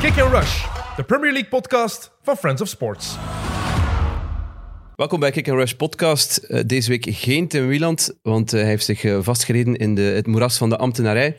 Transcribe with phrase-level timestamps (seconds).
[0.00, 0.64] Kick and Rush,
[0.96, 3.16] de Premier League podcast van Friends of Sports.
[4.96, 6.46] Welkom bij Kick and Rush podcast.
[6.48, 10.02] Uh, deze week geen Tim Wieland, want uh, hij heeft zich uh, vastgereden in de,
[10.02, 11.36] het moeras van de ambtenarij.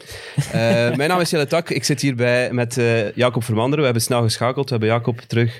[0.98, 2.82] mijn naam is Jelle Tak, ik zit hierbij met
[3.16, 3.80] Jacob Vermanderen.
[3.80, 5.60] We hebben snel geschakeld, we hebben Jacob terug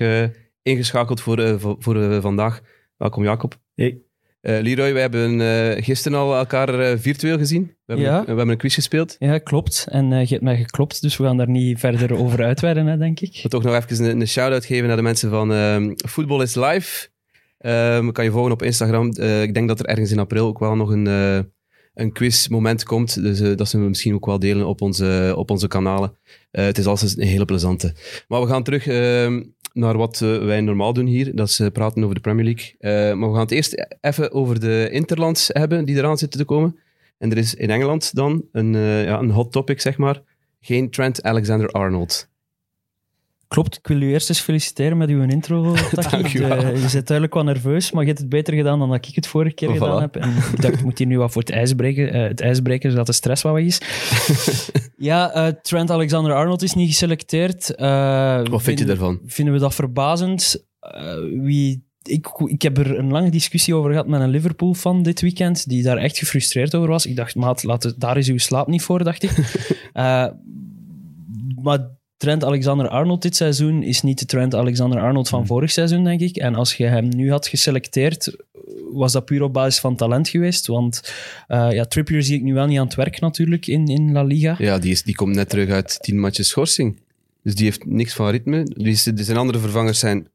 [0.62, 2.60] ingeschakeld voor, voor, voor vandaag.
[2.96, 3.54] Welkom Jacob.
[3.74, 4.07] Hey.
[4.48, 7.62] Uh, Leroy, we hebben uh, gisteren al elkaar uh, virtueel gezien.
[7.62, 8.20] We hebben, ja.
[8.20, 9.16] we hebben een quiz gespeeld.
[9.18, 9.86] Ja, klopt.
[9.90, 13.20] En je hebt mij geklopt, dus we gaan daar niet verder over uitweiden, hè, denk
[13.20, 13.34] ik.
[13.34, 16.54] Ik wil toch nog even een, een shout-out geven naar de mensen van Football is
[16.54, 17.08] Live.
[17.60, 19.06] Um, kan je volgen op Instagram.
[19.42, 21.06] ik denk dat er ergens in april ook wel nog een,
[21.94, 23.22] een quizmoment komt.
[23.22, 26.16] Dus dat zullen we misschien ook wel delen op onze, op onze kanalen.
[26.50, 27.94] het is altijd een hele plezante.
[28.28, 29.42] Maar we gaan terug ehm,
[29.78, 31.36] naar wat uh, wij normaal doen hier.
[31.36, 32.74] Dat is uh, praten over de Premier League.
[32.80, 36.46] Uh, maar we gaan het eerst even over de Interlands hebben die eraan zitten te
[36.46, 36.78] komen.
[37.18, 40.22] En er is in Engeland dan een, ja, een hot topic, zeg maar.
[40.60, 42.28] Geen Trent Alexander-Arnold.
[43.48, 46.38] Klopt, ik wil u eerst eens feliciteren met uw intro, Taki.
[46.38, 49.26] je zit duidelijk wel nerveus, maar je hebt het beter gedaan dan dat ik het
[49.26, 50.16] vorige keer gedaan heb.
[50.16, 52.60] En ik dacht, ik moet hier nu wat voor het ijs breken, uh, het ijs
[52.60, 53.80] breken zodat de stress wat weg is.
[54.96, 57.72] ja, uh, Trent Alexander-Arnold is niet geselecteerd.
[57.76, 59.20] Uh, wat vind je daarvan?
[59.26, 60.66] Vinden we dat verbazend?
[61.42, 65.68] wie ik, ik heb er een lange discussie over gehad met een Liverpool-fan dit weekend,
[65.68, 67.06] die daar echt gefrustreerd over was.
[67.06, 69.30] Ik dacht, maat, laat het, daar is uw slaap niet voor, dacht ik.
[71.64, 75.48] maar Trent Alexander-Arnold dit seizoen is niet de Trent Alexander-Arnold van hmm.
[75.48, 76.36] vorig seizoen, denk ik.
[76.36, 78.36] En als je hem nu had geselecteerd,
[78.92, 80.66] was dat puur op basis van talent geweest.
[80.66, 81.14] Want
[81.48, 84.22] uh, ja, Trippier zie ik nu wel niet aan het werk natuurlijk in, in La
[84.22, 84.54] Liga.
[84.58, 87.00] Ja, die, is, die komt net terug uit tien matches schorsing.
[87.42, 88.64] Dus die heeft niks van ritme.
[88.64, 90.28] Die zijn andere vervangers zijn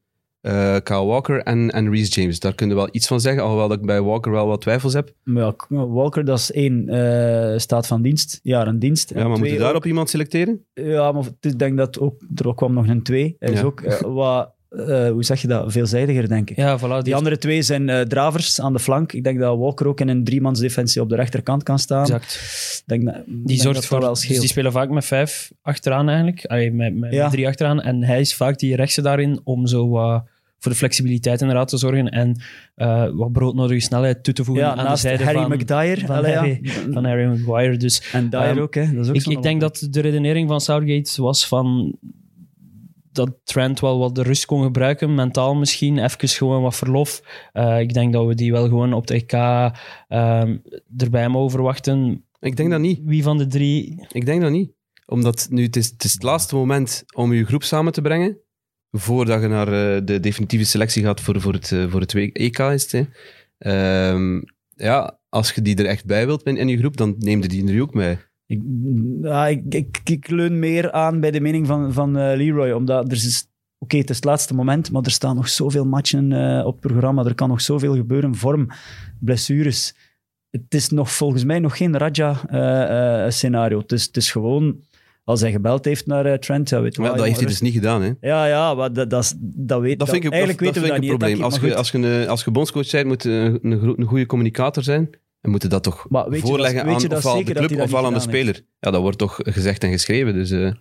[0.46, 2.40] uh, Kyle Walker en, en Reece James.
[2.40, 4.92] Daar kun je wel iets van zeggen, alhoewel dat ik bij Walker wel wat twijfels
[4.92, 5.12] heb.
[5.24, 9.12] Ja, Walker, dat is één uh, staat van dienst, jaar een dienst.
[9.14, 10.64] Ja, maar moet je daarop iemand selecteren?
[10.74, 13.36] Ja, maar ik denk dat ook, er ook kwam nog een twee.
[13.38, 14.52] Hij is ook uh, wat...
[14.76, 15.72] Uh, hoe zeg je dat?
[15.72, 16.56] Veelzijdiger, denk ik.
[16.56, 19.12] Ja, voilà, die, die andere twee zijn uh, dravers aan de flank.
[19.12, 22.02] Ik denk dat Walker ook in een driemansdefensie op de rechterkant kan staan.
[22.02, 22.82] Exact.
[22.86, 26.46] Denk dat, die denk zorgt voor wel dus die spelen vaak met vijf achteraan eigenlijk.
[26.46, 27.22] Allee, met, met, ja.
[27.22, 27.80] met, drie achteraan.
[27.80, 30.20] En hij is vaak die rechtse daarin om zo uh,
[30.64, 32.40] voor de flexibiliteit inderdaad te zorgen en
[32.76, 36.24] uh, wat broodnodige snelheid toe te voegen ja, aan de zijde Harry van, McDyer, van,
[36.24, 36.72] Harry, ja.
[36.92, 37.76] van Harry Maguire.
[37.76, 38.92] Dus, en Dyer um, ook, hè.
[38.92, 41.98] Dat is ook ik, ik denk dat de redenering van Southgate was van
[43.12, 47.22] dat Trent wel wat de rust kon gebruiken, mentaal misschien, even gewoon wat verlof.
[47.52, 49.32] Uh, ik denk dat we die wel gewoon op de EK
[50.08, 50.62] um,
[50.96, 52.24] erbij mogen verwachten.
[52.40, 53.00] Ik denk dat niet.
[53.04, 54.06] Wie van de drie?
[54.08, 54.72] Ik denk dat niet.
[55.06, 58.38] Omdat nu, het is, het is het laatste moment om je groep samen te brengen
[58.96, 62.58] voordat je naar uh, de definitieve selectie gaat voor, voor, het, uh, voor het EK
[62.58, 63.08] is het.
[63.58, 64.44] Um,
[64.76, 67.72] ja, als je die er echt bij wilt in, je groep, dan neem je die
[67.72, 68.18] er ook mee.
[68.46, 68.62] Ik,
[69.68, 73.48] ik, ik, leun meer aan bij de mening van, van uh, Leroy, omdat er is...
[73.78, 76.32] Oké, het is het laatste moment, maar er staan nog zoveel matchen
[76.66, 77.24] op het programma.
[77.24, 78.34] Er kan nog zoveel gebeuren.
[78.34, 78.68] Vorm,
[79.20, 79.94] blessures.
[80.50, 83.82] Het is nog volgens mij nog geen Raja-scenario.
[83.86, 84.80] is, het is gewoon
[85.24, 88.02] als hij gebeld heeft naar uh, Trent, ja, weet dat heeft hij dus niet gedaan,
[88.02, 88.12] hè?
[88.20, 91.00] Ja, ja, maar dat, dat, dat weet dat vind ik, Eigenlijk dat, weten dat we
[91.00, 91.18] dat, niet.
[91.18, 91.42] Probleem.
[91.42, 94.82] Als je, als, je, als je bondscoach bent, moet je een, een, een goede communicator
[94.82, 95.10] zijn.
[95.40, 98.54] En moeten dat toch voorleggen dat, aan ofwel de club ofwel aan de speler.
[98.54, 98.64] Heeft.
[98.80, 100.76] Ja, dat wordt toch gezegd en geschreven, dus uh, ik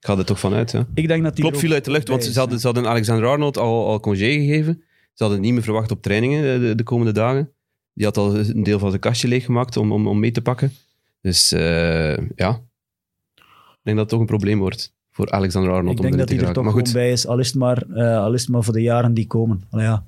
[0.00, 0.70] ga er toch vanuit.
[0.70, 0.86] Ja.
[0.94, 3.26] Ik denk dat die Klop viel uit de lucht, want ze hadden, ze hadden Alexander
[3.26, 4.82] Arnold al, al congé gegeven.
[5.12, 7.50] Ze hadden niet meer verwacht op trainingen de, de komende dagen.
[7.92, 10.72] Die had al een deel van zijn kastje leeggemaakt om, om, om mee te pakken.
[11.20, 12.60] Dus uh, ja, ik
[13.84, 15.96] denk dat het toch een probleem wordt voor Alexander Arnold.
[15.96, 18.34] Ik denk dat hij er toch gewoon bij is, al is, het maar, uh, al
[18.34, 19.62] is het maar voor de jaren die komen.
[19.70, 20.04] Allee, ja.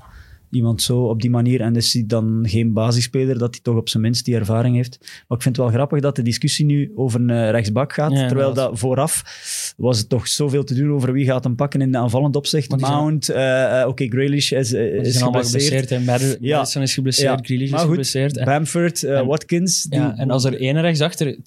[0.50, 3.88] Iemand zo op die manier, en is hij dan geen basisspeler, dat hij toch op
[3.88, 4.98] zijn minst die ervaring heeft.
[5.00, 8.12] Maar ik vind het wel grappig dat de discussie nu over een uh, rechtsbak gaat,
[8.12, 11.54] ja, terwijl dat, dat vooraf was het toch zoveel te doen over wie gaat hem
[11.54, 12.80] pakken in de aanvallend opzicht.
[12.80, 15.88] Mount, uh, oké, okay, Grealish is, is, is geblesseerd.
[15.88, 16.56] ja.
[16.56, 17.44] Madison is geblesseerd, ja.
[17.44, 18.44] Grealish is geblesseerd.
[18.44, 19.86] Bamford, en, Watkins.
[19.90, 21.38] Ja, die, en als er één rechtsachter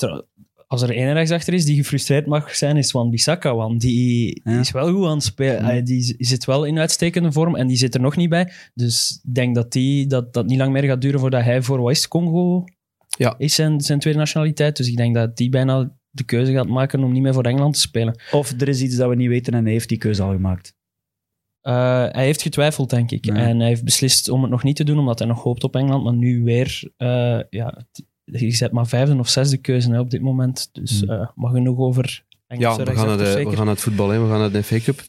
[0.69, 3.55] als er één rechtsachter is die gefrustreerd mag zijn, is Wan Bissaka.
[3.55, 5.75] Want die, is wel goed aan het spelen.
[5.75, 5.81] Ja.
[5.81, 8.51] Die zit wel in uitstekende vorm en die zit er nog niet bij.
[8.73, 11.83] Dus ik denk dat die, dat, dat niet lang meer gaat duren voordat hij voor
[11.83, 12.63] West-Congo
[13.17, 13.35] ja.
[13.37, 14.77] is, zijn, zijn tweede nationaliteit.
[14.77, 17.73] Dus ik denk dat die bijna de keuze gaat maken om niet meer voor Engeland
[17.73, 18.19] te spelen.
[18.31, 20.77] Of er is iets dat we niet weten en hij heeft die keuze al gemaakt.
[21.63, 23.25] Uh, hij heeft getwijfeld, denk ik.
[23.25, 23.35] Ja.
[23.35, 25.75] En hij heeft beslist om het nog niet te doen, omdat hij nog hoopt op
[25.75, 26.03] Engeland.
[26.03, 27.85] Maar nu weer, uh, ja,
[28.31, 30.69] je zet maar vijfde of zesde keuze hè, op dit moment.
[30.71, 33.83] Dus uh, mag genoeg over Engelse Ja, we gaan, naar de, we gaan naar het
[33.83, 34.21] voetbal, hè.
[34.21, 35.01] we gaan naar de FA Cup.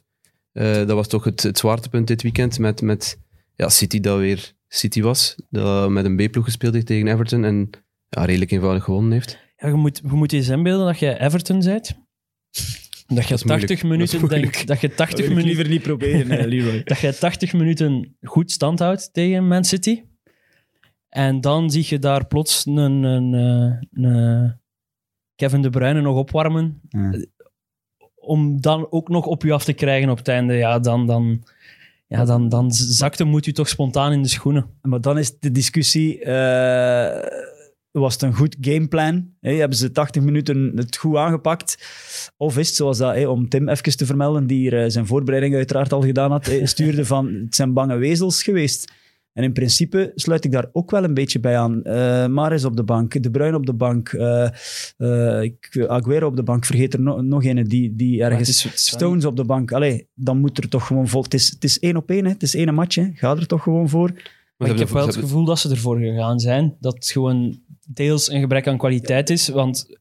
[0.52, 3.18] Uh, dat was toch het, het zwaartepunt dit weekend met, met
[3.54, 5.36] ja, City dat weer City was.
[5.50, 7.70] Dat met een B-ploeg gespeeld heeft tegen Everton en
[8.08, 9.38] ja, redelijk eenvoudig gewonnen heeft.
[9.56, 11.98] Ja, je, moet, je moet je eens inbeelden dat je Everton bent.
[13.06, 13.66] Dat je moeilijk.
[13.66, 16.82] 80 minuten, Dat dat je 80 Dat wil ik minuten, liever niet proberen, hè, Leroy.
[16.92, 20.02] dat je 80 minuten goed stand houdt tegen Man City.
[21.10, 24.60] En dan zie je daar plots een, een, eh, een
[25.34, 26.80] Kevin De Bruyne nog opwarmen.
[26.88, 27.24] Ja.
[28.14, 30.54] Om dan ook nog op je af te krijgen op het einde.
[30.54, 31.44] Ja, dan, dan,
[32.06, 34.66] ja, dan, dan zakt hem moet u toch spontaan in de schoenen.
[34.82, 36.24] Maar dan is de discussie...
[36.24, 37.48] eh,
[37.90, 39.30] was het een goed gameplan?
[39.40, 39.54] Hè?
[39.54, 41.78] Hebben ze 80 minuten het goed aangepakt?
[42.36, 45.54] Of is het zoals dat, om Tim even te vermelden, die hier, eh, zijn voorbereiding
[45.54, 48.92] uiteraard al gedaan had, stuurde van het zijn bange wezels geweest.
[49.32, 51.82] En in principe sluit ik daar ook wel een beetje bij aan.
[51.82, 54.48] Eh Maris op de bank, De Bruyne op de bank, eh,
[54.96, 58.48] eh, ik- Aguero op de bank, vergeet er no- nog een die, die ergens...
[58.48, 59.72] is- het Stones op de bank.
[59.72, 61.22] Allee, dan moet er toch gewoon vol...
[61.22, 62.30] Het is, het is één op één, hè.
[62.30, 62.94] het is één match.
[62.94, 63.08] Hè.
[63.14, 64.12] Ga er toch gewoon voor.
[64.56, 66.76] Maar ik heb wel het gevoel dat ze ervoor gegaan zijn.
[66.80, 69.48] Dat het gewoon deels een gebrek aan kwaliteit is.
[69.48, 69.98] Want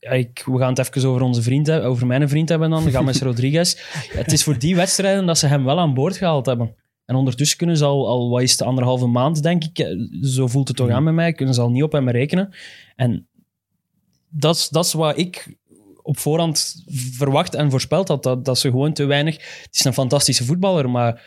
[0.00, 2.90] ja, ik, we gaan het even over onze vriend hebben, over mijn vriend hebben dan,
[2.90, 3.74] James Rodriguez.
[4.12, 6.74] Ja, het is voor die wedstrijden dat ze hem wel aan boord gehaald hebben.
[7.08, 10.68] En ondertussen kunnen ze al, al wat is het, anderhalve maand, denk ik, zo voelt
[10.68, 12.54] het toch aan bij mij, kunnen ze al niet op hem rekenen.
[12.96, 13.28] En
[14.28, 15.56] dat is, dat is wat ik
[16.02, 19.34] op voorhand verwacht en voorspeld had, dat, dat ze gewoon te weinig...
[19.36, 21.22] Het is een fantastische voetballer, maar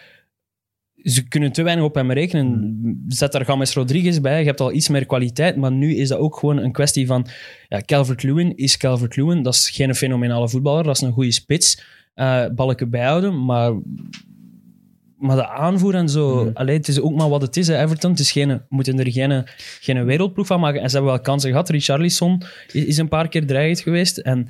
[0.96, 3.06] ze kunnen te weinig op hem rekenen.
[3.08, 6.20] Zet daar James Rodriguez bij, je hebt al iets meer kwaliteit, maar nu is dat
[6.20, 7.28] ook gewoon een kwestie van...
[7.68, 11.84] Ja, Calvert-Lewin is Calvert-Lewin, dat is geen fenomenale voetballer, dat is een goede spits.
[12.14, 13.74] Eh balken bijhouden, maar...
[15.22, 16.52] Maar de aanvoer en zo, Mm.
[16.54, 18.12] allee, het is ook maar wat het is, hè, Everton.
[18.12, 19.44] Het is geen, we moeten er geen,
[19.82, 20.82] geen wereldploeg van maken.
[20.82, 21.70] En ze hebben wel kansen gehad.
[21.70, 24.18] Richarlison is, is een paar keer dreigend geweest.
[24.18, 24.48] En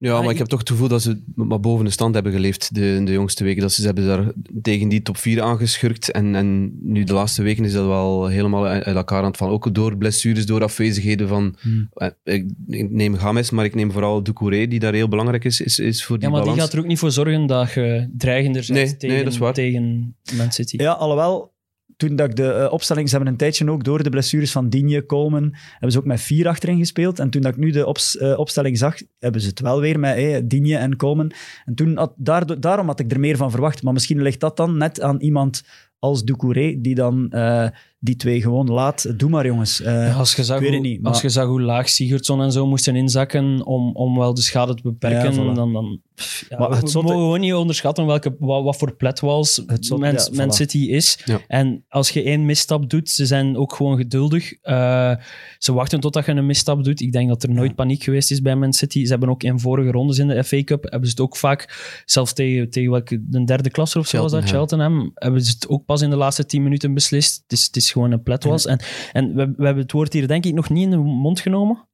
[0.00, 2.74] Ja, maar ik heb toch het gevoel dat ze maar boven de stand hebben geleefd
[2.74, 3.62] de, de jongste weken.
[3.62, 6.10] Dat ze, ze hebben daar tegen die top 4 aangeschurkt.
[6.10, 9.54] En, en nu de laatste weken is dat wel helemaal uit elkaar aan het vallen.
[9.54, 11.56] Ook door blessures, door afwezigheden van...
[11.60, 11.88] Hmm.
[11.94, 15.60] eh, Ik, ik neem Games, maar ik neem vooral Doucouré, die daar heel belangrijk is,
[15.60, 18.08] is, is voor die ja, maar die gaat er ook niet voor zorgen dat je
[18.16, 19.52] dreigender bent Nee, nee, tegen, dat is waar.
[19.54, 20.76] tegen Man City.
[20.76, 21.52] Ja, alhoewel,
[21.98, 23.08] toen dat ik de eh, opstelling...
[23.08, 26.20] Ze hebben een tijdje ook door de blessures van Digne, Coleman, hebben ze ook met
[26.20, 27.18] vier achterin gespeeld.
[27.18, 29.98] En toen dat ik nu de ops- eh, opstelling zag, hebben ze het wel weer
[29.98, 31.32] met eh, Digne en Coleman.
[31.64, 32.10] En toen
[32.58, 33.82] daarom had ik er meer van verwacht.
[33.82, 35.62] Maar misschien ligt dat dan net aan iemand
[35.98, 37.66] als Doucouré, die dan eh,
[38.00, 39.18] die twee gewoon laat.
[39.18, 39.80] Doe maar, jongens.
[39.80, 42.52] Eh, Ja, als je zag, ik weet hoe, als je zag hoe laag Sigurdsson en
[42.52, 45.54] zo moesten inzakken om, om wel de schade te beperken, Ja, voilà.
[45.54, 45.72] dan...
[45.72, 48.96] dan pff, ja, Maar het we zotte- mogen gewoon niet onderschatten welke, wat, wat voor
[48.96, 50.52] pletwals Het zotte- Man, ja, Man.
[50.52, 51.18] City is.
[51.24, 51.40] Ja.
[51.48, 54.52] En als je één misstap doet, ze zijn ook gewoon geduldig.
[54.62, 55.14] Eh,
[55.58, 57.00] ze wachten totdat je een misstap doet.
[57.00, 59.04] Ik denk dat er nooit paniek geweest is bij Man City.
[59.04, 62.02] Ze hebben ook in vorige rondes in de FA Cup, hebben ze het ook vaak,
[62.06, 64.44] zelfs tegen, tegen welke, de derde klasse of zo was dat.
[64.44, 67.42] Cheltenham, hebben ze het ook pas in de laatste tien minuten beslist.
[67.42, 68.66] Het is, het is gewoon een pletwals.
[68.66, 68.80] En,
[69.12, 71.88] en we, we hebben het woord hier denk ik nog niet in de mond genomen.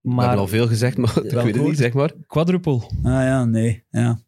[0.00, 2.12] We Maar hebben al veel gezegd, maar ik weet het niet, zeg maar.
[2.26, 2.80] quadruple.
[3.02, 3.84] Ah ja, nee.
[3.90, 4.18] Ja.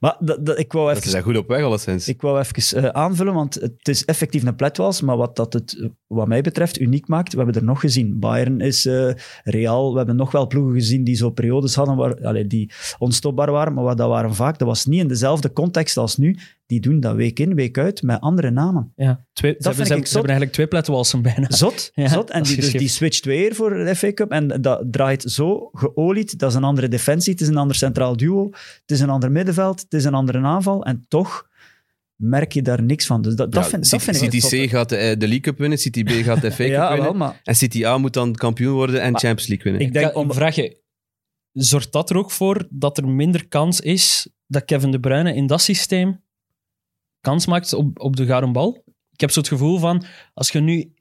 [0.00, 2.08] Maar dat, dat, ik wou Dat even is daar goed op weg, alleszins.
[2.08, 5.88] Ik wou even eh, aanvullen, want het is effectief een pletwals, maar wat dat het,
[6.06, 8.18] wat mij betreft, uniek maakt, we hebben er nog gezien.
[8.18, 9.10] Bayern is eh,
[9.44, 13.50] Real, we hebben nog wel ploegen gezien die zo periodes hadden waar, allee, die onstopbaar
[13.50, 16.36] waren, maar wat dat waren vaak, dat was niet in dezelfde context als nu.
[16.70, 18.92] Die doen dat week in, week uit, met andere namen.
[18.96, 21.46] Ja, twee, ze, vind hebben, ze, ze hebben eigenlijk twee pletwalsen bijna.
[21.50, 22.30] Zot, Ja, zot.
[22.30, 25.68] En dat die, dus die switcht weer voor de FA Cup en dat draait zo
[25.72, 26.38] geolied.
[26.38, 28.48] Dat is een andere defensie, het is een ander centraal duo,
[28.80, 31.48] het is een ander middenveld, het is een andere aanval en toch
[32.16, 33.22] merk je daar niks van.
[33.22, 34.66] Dus dat, dat, Ja, vind, dat City, ik City.
[34.66, 36.88] C gaat de, eh, de League Cup winnen, City B gaat de FA Cup Ja,
[36.88, 37.04] winnen.
[37.04, 39.88] wel, maar En City A moet dan kampioen worden en Maar Champions League winnen.
[39.88, 40.32] ik denk om...
[40.32, 40.76] vraag je,
[41.52, 45.46] zorgt dat er ook voor dat er minder kans is dat Kevin De Bruyne in
[45.46, 46.20] dat systeem
[47.20, 48.84] kans maakt op, op de gouden bal?
[49.12, 50.92] Ik heb zo het gevoel van, als je nu...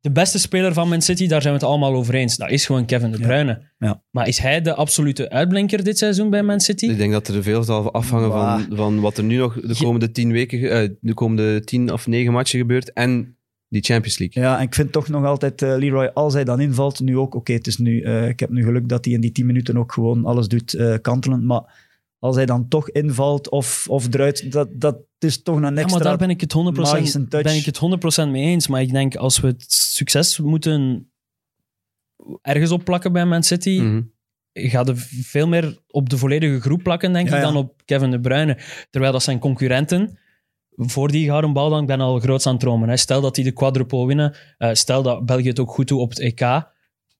[0.00, 2.36] De beste speler van Man City, daar zijn we het allemaal over eens.
[2.36, 3.18] Dat is gewoon Kevin De.
[3.18, 3.62] Bruyne.
[3.78, 4.02] Ja.
[4.10, 6.86] Maar is hij de absolute uitblinker dit seizoen bij Man City?
[6.86, 10.10] Ik denk dat er veel zal afhangen van, van wat er nu nog de komende
[10.10, 13.36] tien weken, eh, de komende tien of negen matchen gebeurt en
[13.68, 14.42] die Champions League.
[14.42, 17.34] Ja, en ik vind toch nog altijd, eh, Leroy, als hij dan invalt, nu ook,
[17.34, 19.78] oké, het is nu, eh, ik heb nu geluk dat hij in die tien minuten
[19.78, 21.86] ook gewoon alles doet eh kantelend, maar
[22.18, 25.94] als hij dan toch invalt of, of eruit, dat, dat is toch een Ja, extra...
[25.94, 27.44] maar daar ben ik, het 100%, magische touch.
[27.44, 27.80] ben ik het
[28.26, 28.68] 100% mee eens.
[28.68, 31.10] Maar ik denk, als we het succes moeten
[32.42, 34.00] ergens op plakken bij Man City, Mhm.
[34.52, 37.46] gaat er veel meer op de volledige groep plakken, denk Ja, ik, ja.
[37.52, 38.58] dan op Kevin De Bruyne.
[38.90, 40.18] Terwijl dat zijn concurrenten
[40.76, 42.88] voor die gouden bal dan, ik ben al groots aan het dromen.
[42.88, 42.96] Hè.
[42.96, 46.10] Stel dat die de quadruple winnen, eh, stel dat België het ook goed doet op
[46.10, 46.40] het EK,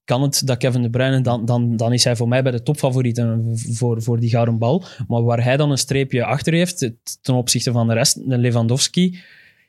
[0.09, 2.63] kan het dat Kevin De Bruyne, dan, dan, dan is hij voor mij bij de
[2.63, 4.83] topfavorieten voor, voor die gouden bal.
[5.07, 9.19] Maar waar hij dan een streepje achter heeft, ten opzichte van de rest, de Lewandowski,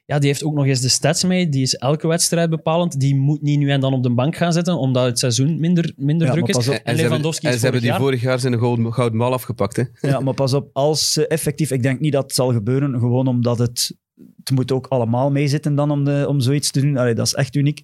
[0.07, 1.49] ja, die heeft ook nog eens de stats mee.
[1.49, 3.01] Die is elke wedstrijd bepalend.
[3.01, 5.93] Die moet niet nu en dan op de bank gaan zitten, omdat het seizoen minder,
[5.97, 6.57] minder Ja, druk is.
[6.57, 9.19] En, En ze hebben, Lewandowski en ze hebben die jaar- vorig jaar zijn gouden, gouden
[9.19, 9.77] bal afgepakt.
[9.77, 9.83] Hè?
[10.01, 11.71] Ja, maar pas op, als ze effectief...
[11.71, 13.99] Ik denk niet dat het zal gebeuren, gewoon omdat het...
[14.37, 16.97] Het moet ook allemaal meezitten dan om, de, om zoiets te doen.
[16.97, 17.83] Allee, dat is echt uniek.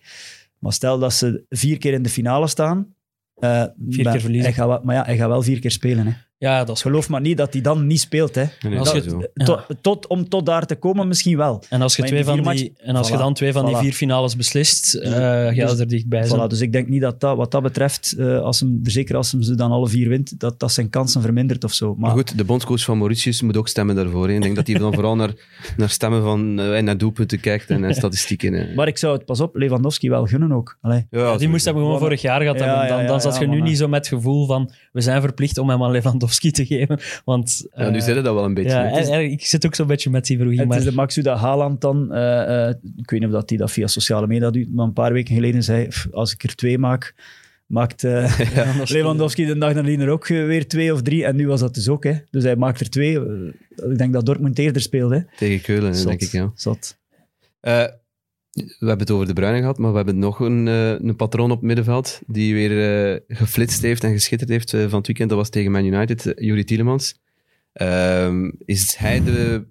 [0.66, 2.94] Maar stel dat ze vier keer in de finale staan...
[3.34, 4.48] eh, Vier keer verliezen.
[4.48, 6.06] Hij gaat wel, maar ja, hij gaat wel vier keer spelen.
[6.06, 6.12] Hè.
[6.38, 8.34] Ja, dat is Geloof maar niet dat hij dan niet speelt.
[8.34, 8.44] Hè.
[8.60, 9.30] Nee, Als dat je-.
[9.34, 9.44] Ja.
[9.44, 11.62] Tot, tot, om tot daar te komen misschien wel.
[11.68, 14.36] En als je, twee van die, en als je dan twee van die vier finales
[14.36, 16.40] beslist, eh ga je Dus- er dichtbij zijn.
[16.40, 19.32] Voilà, dus ik denk niet dat, dat wat dat betreft, eh, als hem, zeker als
[19.32, 21.86] hem ze dan alle vier wint, dat, dat zijn kansen vermindert of zo.
[21.86, 24.28] Maar, Maar goed, de bondscoach van Mauritius moet ook stemmen daarvoor.
[24.28, 24.34] hè.
[24.34, 25.30] Ik denk dat hij dan vooral naar,
[25.76, 28.52] naar stemmen van eh, naar doelpunten kijkt en statistieken.
[28.52, 28.74] hè.
[28.74, 30.78] maar ik zou het, pas op, Lewandowski wel gunnen ook.
[30.80, 31.06] Allee.
[31.10, 32.58] Ja, Ja, die moest hebben gewoon vorig jaar gehad.
[32.58, 35.00] Dan, ja, dan ja, zat ja, je nu niet zo met het gevoel van we
[35.00, 37.00] zijn verplicht om hem aan Lewandowski te geven.
[37.24, 38.70] Want, Ja, nu eh, zit het dat wel een beetje.
[38.70, 40.62] ja, ik zit ook zo'n beetje met die verroeging.
[40.62, 43.58] Het Maar is de Maxuda Haaland dan, eh, eh, ik weet niet of dat hij
[43.58, 46.54] dat via sociale media doet, maar een paar weken geleden zei, "Pff, als ik er
[46.54, 47.14] twee maak,
[47.66, 48.02] maakt
[48.84, 51.24] Lewandowski de dag nadien er ook weer twee of drie.
[51.24, 52.04] En nu was dat dus ook.
[52.04, 52.12] Hè.
[52.30, 53.20] Dus hij maakt er twee.
[53.90, 55.26] Ik denk dat Dortmund eerder speelde.
[55.36, 56.06] Tegen Keulen, Zot.
[56.08, 56.30] denk ik.
[56.32, 56.52] Ja.
[56.54, 56.96] Zot.
[57.60, 57.84] Eh,
[58.56, 61.50] we hebben het over de Bruinen gehad, maar we hebben nog een, eh, een patroon
[61.50, 62.70] op het middenveld die weer
[63.14, 65.28] eh, geflitst heeft en geschitterd heeft eh, van het weekend.
[65.28, 67.18] Dat was tegen Man United, Juri Tielemans.
[67.72, 69.66] Ehm, is hij de,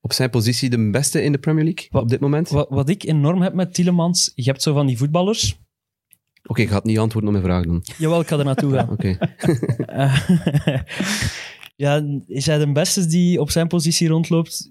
[0.00, 2.48] op zijn positie de beste in de Premier League Wat- op dit moment?
[2.48, 5.58] wat, wat ik enorm heb met Tielemans, je hebt zo van die voetballers.
[6.46, 7.82] Oké, ik ga het niet antwoorden op mijn vraag doen.
[7.98, 8.90] Jawel, ik ga er naartoe gaan.
[8.96, 9.18] Oké.
[11.76, 14.70] Ja, is hij de beste die op zijn positie rondloopt?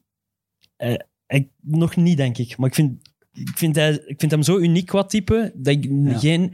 [1.28, 2.58] Ik, nog niet, denk ik.
[2.58, 3.07] Maar ik vind,
[3.40, 6.18] ik, vind hij, ik vind hem zo uniek qua type, dat ik Ja.
[6.18, 6.54] geen...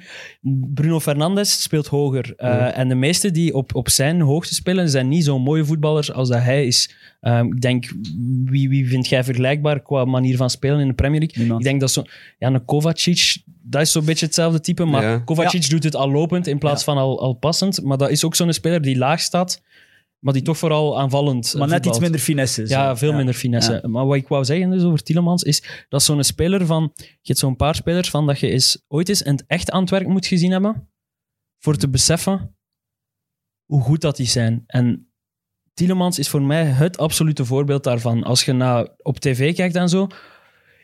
[0.73, 2.33] Bruno Fernandes speelt hoger.
[2.37, 2.73] Eh, Ja.
[2.73, 6.29] En de meeste die op, op zijn hoogte spelen, zijn niet zo'n mooie voetballers als
[6.29, 6.95] dat hij is.
[7.21, 7.91] Ehm, ik denk,
[8.45, 11.37] wie, wie vind jij vergelijkbaar qua manier van spelen in de Premier League?
[11.39, 11.59] Niemand.
[11.59, 12.03] Ik denk dat zo...
[12.39, 15.17] Ja, een Kovacic, dat is zo'n beetje hetzelfde type, maar Ja.
[15.17, 16.93] Kovacic doet het al lopend in plaats Ja.
[16.93, 17.81] van al, al passend.
[17.83, 19.61] Maar dat is ook zo'n speler die laag staat,
[20.23, 21.85] maar die toch vooral aanvallend Maar net voetbalt.
[21.95, 22.67] iets minder finesse.
[22.67, 22.73] zo.
[22.73, 23.79] Ja, veel minder finesse.
[23.81, 23.87] Ja.
[23.87, 26.91] Maar wat ik wou zeggen dus over Tielemans is dat zo'n speler van...
[26.95, 29.81] Je hebt zo'n paar spelers van dat je eens, ooit eens in het echt aan
[29.81, 30.89] het werk moet gezien hebben
[31.59, 32.55] voor te beseffen
[33.65, 34.63] hoe goed dat die zijn.
[34.67, 35.13] En
[35.73, 38.23] Tielemans is voor mij het absolute voorbeeld daarvan.
[38.23, 40.07] Als je naar, op tv kijkt en zo,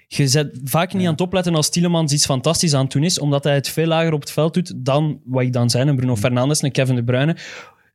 [0.08, 3.20] je zet vaak niet aan het opletten als Tielemans iets fantastisch aan het doen is,
[3.20, 5.96] omdat hij het veel lager op het veld doet dan wat ik dan zijn, een
[5.96, 7.38] Bruno Fernandes, een Kevin De Bruyne.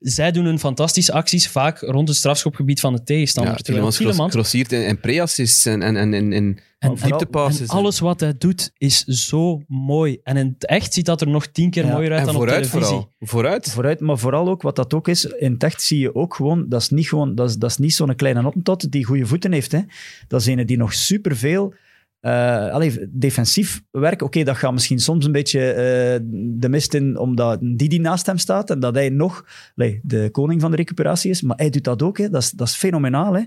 [0.07, 3.53] Zij doen hun fantastische acties vaak rond het strafschopgebied van de tegenstander.
[3.53, 6.95] Ja, Terwijl Tielemans cross- Tielemans crossiert en, en pre-assists en, en, en, en, en En-
[6.95, 7.69] dieptepasses.
[7.69, 10.19] en alles wat hij doet is zo mooi.
[10.23, 12.37] En in het echt ziet dat er nog tien keer Ja, mooier uit En dan
[12.37, 12.71] op televisie.
[12.81, 13.13] vooral.
[13.21, 13.71] Vooruit.
[13.71, 16.69] Vooruit, maar vooral ook wat dat ook is, in het echt zie je ook gewoon,
[16.69, 19.53] dat is niet, gewoon, dat is, dat is niet zo'n kleine oppentot die goede voeten
[19.53, 19.73] heeft.
[19.73, 19.81] Hè.
[20.29, 21.75] Dat is een die nog superveel
[22.25, 24.23] eh allee, defensief werk.
[24.23, 28.38] Oké, dat gaat misschien soms een beetje eh, de mist in, omdat Didi naast hem
[28.38, 29.45] staat en dat hij nog
[29.76, 31.43] allee, de koning van de recuperatie is.
[31.43, 32.31] Maar hij doet dat ook, hè.
[32.31, 33.35] Dat, is, dat is fenomenaal.
[33.35, 33.43] Hè.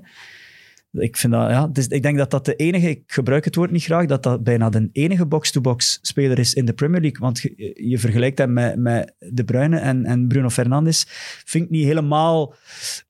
[0.91, 3.71] Ik, vind dat, ja, dus ik denk dat dat de enige, ik gebruik het woord
[3.71, 7.19] niet graag, dat dat bijna de enige box-to-box speler is in de Premier League.
[7.19, 11.05] Want je, je vergelijkt hem met, met De Bruyne en, en Bruno Fernandes.
[11.45, 12.55] Vind ik niet helemaal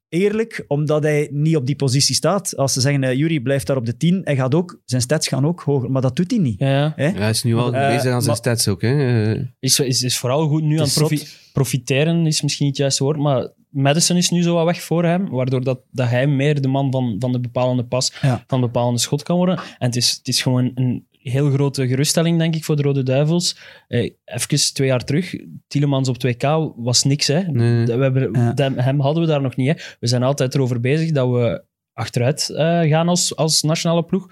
[0.09, 2.55] eerlijk, omdat hij niet op die positie staat.
[2.57, 5.27] Als ze zeggen, uh, Jury blijft daar op de 10, hij gaat ook, zijn stats
[5.27, 6.59] gaan ook hoger, maar dat doet hij niet.
[6.59, 6.93] Ja, ja.
[6.95, 7.07] Hè?
[7.07, 8.81] Ja, hij is nu al Eh, bezig aan zijn stats ook.
[8.81, 9.23] Hè.
[9.33, 11.27] Eh, Is, is, is vooral goed nu aan profi- zot.
[11.53, 15.03] profiteren, is misschien niet het juiste woord, maar Madison is nu zo wat weg voor
[15.05, 18.43] hem, waardoor dat, dat hij meer de man van, van de bepalende pas, Ja.
[18.47, 19.57] van de bepalende schot kan worden.
[19.57, 23.03] En het is, het is gewoon een heel grote geruststelling, denk ik, voor de Rode
[23.03, 23.57] Duivels.
[23.87, 25.35] Eh, even twee jaar terug,
[25.67, 27.27] Tielemans op 2K was niks.
[27.27, 27.41] Hè.
[27.41, 27.85] Nee.
[27.85, 28.71] We hebben, Ja.
[28.75, 29.67] hem hadden we daar nog niet.
[29.67, 29.73] Hè.
[29.99, 34.27] We zijn altijd erover bezig dat we achteruit eh, gaan als, als nationale ploeg.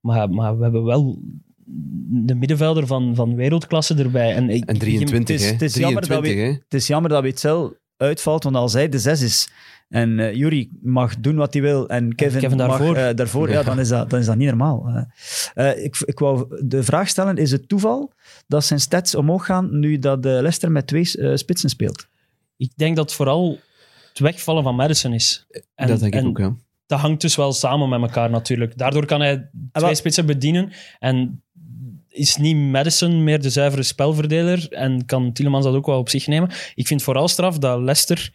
[0.00, 1.18] Maar, maar we hebben wel
[2.10, 4.34] de middenvelder van, van wereldklasse erbij.
[4.34, 5.52] En, ik- en 23, het is- hè.
[5.52, 6.60] het is jammer dat 23, hè.
[6.64, 9.48] Het is jammer dat Witzel uitvalt, want als hij de 6 is
[9.88, 12.86] en Jury mag doen wat hij wil en Kevin, Kevin daarvoor.
[12.94, 13.54] mag eh, daarvoor, ja.
[13.54, 13.62] Ja.
[13.62, 14.88] dan, is dat, dan is dat niet normaal.
[14.88, 18.12] Eh, eh, ik, ik wou de vraag stellen, is het toeval
[18.46, 22.06] dat zijn stats omhoog gaan nu dat eh, Leicester met twee eh, spitsen speelt?
[22.56, 23.58] Ik denk dat het vooral
[24.08, 25.46] het wegvallen van Madison is.
[25.74, 26.54] En, dat denk ik en ook, ja.
[26.86, 28.78] dat hangt dus wel samen met elkaar natuurlijk.
[28.78, 31.42] Daardoor kan hij twee wel- spitsen bedienen en
[32.08, 36.26] is niet Madison meer de zuivere spelverdeler en kan Tielemans dat ook wel op zich
[36.26, 36.50] nemen.
[36.74, 38.32] Ik vind vooral straf dat Leicester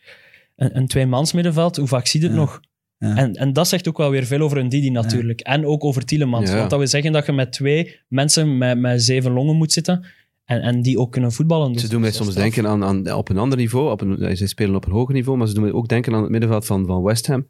[0.55, 2.41] een, een tweemans middenveld, hoe vaak zie je het Ja.
[2.41, 2.59] nog?
[2.97, 3.15] Ja.
[3.15, 5.41] En, en dat zegt ook wel weer veel over een Didi natuurlijk.
[5.41, 6.49] En ook over Tielemans.
[6.49, 6.57] Ja.
[6.57, 10.05] Want dat we zeggen dat je met twee mensen met, met zeven longen moet zitten
[10.45, 11.73] en, en die ook kunnen voetballen.
[11.73, 12.43] Dus Ze doen mij soms straf.
[12.43, 13.91] denken aan, aan, op een ander niveau.
[13.91, 16.21] Op een, zij spelen op een hoger niveau, maar ze doen mij ook denken aan
[16.21, 17.49] het middenveld van, van West Ham.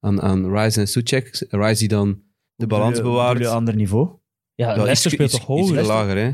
[0.00, 1.46] Aan, aan Rice en Suchek.
[1.48, 2.20] Rice die dan
[2.54, 3.38] de balans je- bewaart.
[3.38, 4.08] je een ander niveau.
[4.54, 5.78] Ja, Leicester speelt toch hoger?
[5.78, 6.30] Iets lager, hè.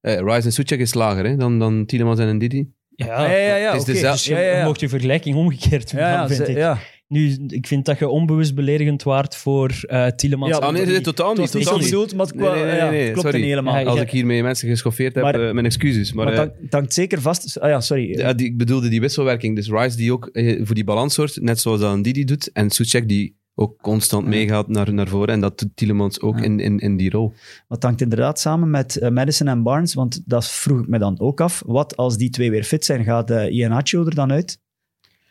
[0.00, 2.72] Eh, Rice en Suchek is lager hè, dan, dan Tielemans en Ndidi.
[3.06, 3.72] Ja, Ja, ja, ja.
[3.72, 4.64] het is dus je ja, ja, ja.
[4.64, 6.56] mocht je vergelijking omgekeerd doen, Ja, ja, dan, vind ze- ik.
[6.58, 6.78] ja.
[7.08, 10.58] Nu, ik vind dat je onbewust beledigend waard voor eh Tielemans.
[10.58, 11.50] Ja, nee, Die- nee, totaal Het niet.
[11.50, 11.84] Totaal zo niet.
[11.90, 13.36] bedoeld, maar het Nee, nee, nee, klopt sorry.
[13.40, 13.78] niet helemaal.
[13.78, 16.12] Ja, Als ik hiermee mensen geschoffeerd heb, Maar- eh, mijn excuses.
[16.12, 17.60] Maar, Maar eh, het hangt- het hangt zeker vast...
[17.60, 18.18] Ah ja, sorry.
[18.18, 19.56] ja, die, ik bedoelde die wisselwerking.
[19.56, 22.50] Dus Rice die ook eh, voor die balans zorgt, net zoals dat Ndidi doet.
[22.52, 24.28] En Suchek die ook constant Ja.
[24.28, 25.34] meegaat naar, naar voren.
[25.34, 26.44] En dat doet Tielemans ook Ja.
[26.44, 27.32] in, in, in die rol.
[27.68, 31.20] Het hangt inderdaad samen met eh, Madison en Barnes, want dat vroeg ik me dan
[31.20, 31.62] ook af.
[31.66, 33.04] Wat als die twee weer fit zijn?
[33.04, 34.58] Gaat uh, Iheanacho er dan uit?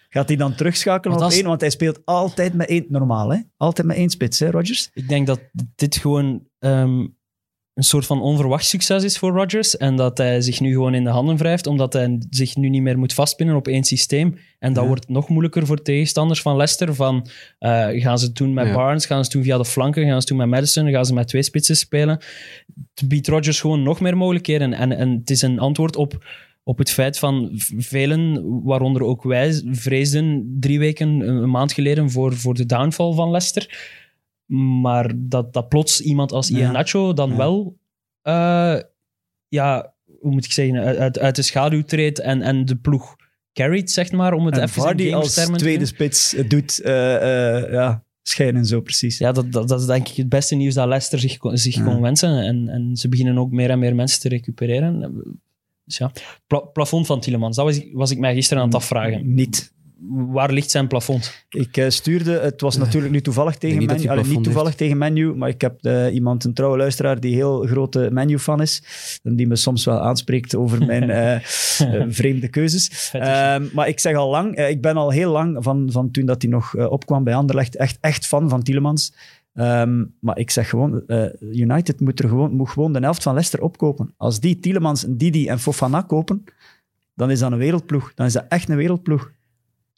[0.10, 1.46] Gaat hij dan terugschakelen op één?
[1.46, 2.86] Want hij speelt altijd met één...
[2.90, 3.40] Normaal, hè?
[3.58, 4.90] Altijd met één spits, hè, Rodgers?
[4.94, 5.40] Ik denk dat
[5.76, 7.08] dit gewoon ehm,
[7.80, 9.78] een soort van onverwacht succes is voor Rodgers.
[9.78, 12.82] En dat hij zich nu gewoon in de handen wrijft, omdat hij zich nu niet
[12.82, 14.38] meer moet vastpinnen op één systeem.
[14.60, 14.88] En dat Ja.
[14.90, 16.96] wordt nog moeilijker voor tegenstanders van Leicester.
[16.96, 17.28] Van,
[17.60, 18.74] eh, gaan ze het doen met Ja.
[18.74, 19.06] Barnes?
[19.06, 20.02] Gaan ze het doen via de flanken?
[20.02, 20.90] Gaan ze het doen met Madison?
[20.92, 22.20] Gaan ze met twee spitsen spelen?
[22.96, 24.74] Het biedt Rodgers gewoon nog meer mogelijkheden.
[24.74, 26.26] En, en het is een antwoord op,
[26.64, 32.12] op het feit van velen, waaronder ook wij, vreesden drie weken, een een maand geleden,
[32.12, 33.98] voor, voor de downfall van Leicester.
[34.56, 36.58] Maar dat, dat plots iemand als Ja.
[36.58, 37.78] Iheanacho dan wel,
[38.22, 38.78] eh,
[39.48, 43.16] ja, hoe moet ik zeggen, uit- uit, de schaduw treedt en, en de ploeg
[43.54, 47.16] carried, zeg maar, om het En even Vardy als tweede spits doet eh,
[47.58, 49.18] eh, ja, schijnen zo precies.
[49.18, 51.76] Ja, dat, dat, dat is denk ik het beste nieuws dat Leicester zich, kon- zich
[51.76, 51.84] Ja.
[51.84, 52.38] kon wensen.
[52.44, 55.22] En, en ze beginnen ook meer en meer mensen te recupereren.
[55.86, 56.12] Dus ja,
[56.48, 59.34] Pla- plafond van Tielemans, dat was was ik mij gisteren aan het afvragen.
[59.34, 59.74] Niet.
[60.08, 61.46] Waar ligt zijn plafond?
[61.50, 64.98] Ik eh, stuurde, het was natuurlijk nu toevallig tegen niet Menu, niet plafond toevallig tegen
[64.98, 68.84] Menu, maar ik heb eh, iemand, een trouwe luisteraar, die heel grote Menu-fan is,
[69.24, 71.40] en die me soms wel aanspreekt over mijn eh,
[72.08, 73.10] vreemde keuzes.
[73.12, 76.42] Ehm, maar ik zeg al lang, ik ben al heel lang, van, van toen dat
[76.42, 79.12] hij nog opkwam bij Anderlecht, echt, echt fan van Tielemans.
[79.60, 83.34] Ehm, maar ik zeg gewoon, eh, United moet, er gewoon, moet gewoon de helft van
[83.34, 84.14] Leicester opkopen.
[84.18, 86.44] Als die Tielemans, Didi en Fofana kopen,
[87.14, 88.12] dan is dat een wereldploeg.
[88.16, 89.32] Dan is dat echt een wereldploeg.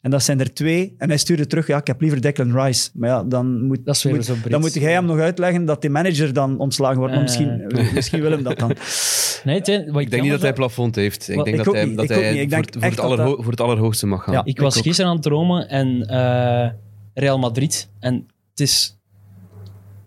[0.02, 0.94] En dat zijn er twee.
[0.98, 2.90] En hij stuurde terug, ja, ik heb liever Declan Rice.
[2.94, 5.90] Maar ja, dan moet, Dat moet, zo dan moet jij hem nog uitleggen dat die
[5.90, 7.14] manager dan ontslagen wordt.
[7.14, 7.28] Maar Eh.
[7.28, 8.72] misschien, misschien wil hem dat dan.
[9.44, 11.28] Nee, het, wat Ik denk niet dat hij plafond heeft.
[11.28, 13.42] Ik denk dat hij, niet, dat hij voor, denk het- voor, het dat allerho- dat-
[13.42, 14.34] voor het allerhoogste mag gaan.
[14.34, 14.42] Ja.
[14.44, 14.82] Ik was ook.
[14.82, 16.70] gisteren aan het dromen en eh,
[17.14, 17.88] Real Madrid.
[18.00, 18.14] En
[18.50, 18.98] het is,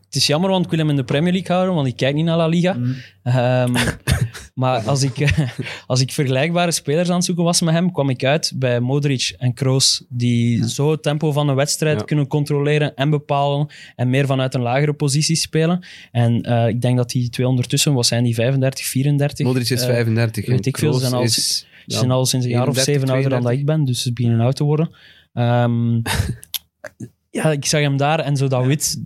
[0.05, 2.15] het is jammer, want ik wil hem in de Premier League houden, want ik kijk
[2.15, 2.73] niet naar La Liga.
[2.73, 2.95] Mm.
[3.23, 3.75] Ehm,
[4.55, 5.33] maar als ik,
[5.87, 9.33] als ik vergelijkbare spelers aan het zoeken was met hem, kwam ik uit bij Modric
[9.37, 12.05] en Kroos, die zo het tempo van een wedstrijd Ja.
[12.05, 15.85] kunnen controleren en bepalen en meer vanuit een lagere positie spelen.
[16.11, 19.45] En eh, ik denk dat die twee ondertussen, wat zijn die, 35, 34?
[19.45, 20.45] Modric is Eh, 35.
[20.45, 22.67] weet en ik veel, ze Kroos zijn al- is, ja, zijn al sinds een jaar
[22.67, 24.89] of 31, zeven ouder dan dat ik ben, dus ze beginnen oud te worden.
[25.33, 25.95] Ehm,
[27.39, 29.01] ja, ik zag hem daar en zo dat wit.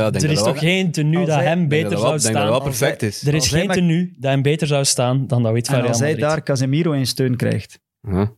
[0.00, 2.02] Ja, denk Er is dat toch geen tenue als dat hij- hem beter zou dat
[2.02, 2.52] wel- ik denk dat staan.
[2.52, 3.22] dat wel perfect is.
[3.26, 5.74] Er is Als hij geen tenue dat hem beter zou staan dan dat wit van
[5.74, 6.28] En Real als hij Madrid.
[6.28, 8.32] daar Casemiro in steun krijgt, Ja.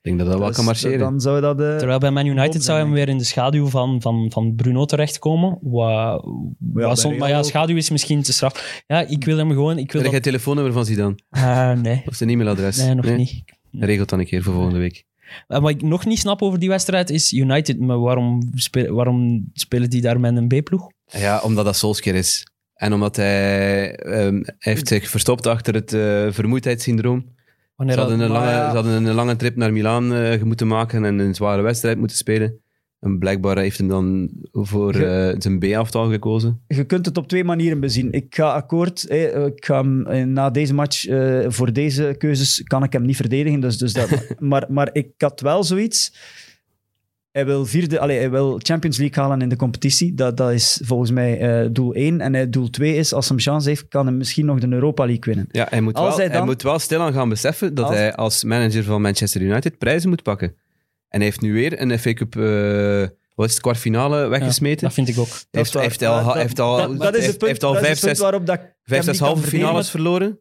[0.00, 0.98] Ik denk dat dat wel dus kan marcheren.
[0.98, 1.60] dan zou dat...
[1.60, 4.84] eh, Terwijl bij Man United zou hem weer in de schaduw van, van, van Bruno
[4.84, 5.58] terechtkomen.
[5.60, 6.24] Wat,
[6.58, 8.82] bij wat stond- maar ja, schaduw is misschien te straf.
[8.86, 9.78] Ja, ik wil hem gewoon...
[9.78, 11.14] Ik wil Heb jij dat, het telefoonummer van Zidane?
[11.30, 12.76] Ah, nee, Of zijn e-mailadres?
[12.76, 13.42] nee, nog niet.
[13.72, 15.04] Regelt dan een keer voor volgende week.
[15.46, 17.78] En wat ik nog niet snap over die wedstrijd is United.
[17.80, 20.86] Maar waarom, speel- waarom spelen die daar met een B-ploeg?
[21.10, 22.46] Ja, omdat dat Solskjaer is.
[22.74, 27.34] En omdat hij, ehm, hij heeft zich verstopt achter het eh, vermoeidheidssyndroom.
[27.76, 28.68] Wanneer Ze hadden, dat- een lange, ja.
[28.68, 32.16] ze hadden een lange trip naar Milaan eh, moeten maken en een zware wedstrijd moeten
[32.16, 32.60] spelen.
[33.00, 36.60] En blijkbaar heeft hem dan voor eh, zijn B-aftal gekozen.
[36.68, 38.12] Je kunt het op twee manieren bezien.
[38.12, 41.04] Ik ga akkoord, ik ga hem, na deze match,
[41.46, 43.60] voor deze keuzes kan ik hem niet verdedigen.
[43.60, 46.12] Dus, dus dat, maar, maar ik had wel zoiets.
[47.38, 50.14] Hij wil, vierde, allez, hij wil Champions League halen in de competitie.
[50.14, 52.20] Dat, dat is volgens mij eh, doel 1.
[52.20, 55.04] En hij, doel 2 is, als hij chance heeft, kan hij misschien nog de Europa
[55.04, 55.46] League winnen.
[55.50, 57.94] Ja, hij moet, Als wel, hij hij dan- moet wel stilaan gaan beseffen dat Als-
[57.94, 60.48] hij als manager van Manchester United prijzen moet pakken.
[61.08, 64.82] En hij heeft nu weer een FA Cup, eh, wat is het, kwartfinale weggesmeten.
[64.84, 65.28] Dat vind ik ook.
[65.28, 67.50] Hij heeft, Dat heeft al, Dat- heeft al, dat, dat is hij het heeft- punt,
[67.50, 70.38] heeft al dat is vijf, het punt zes, waarop dat vijf, zes halve finales verloren.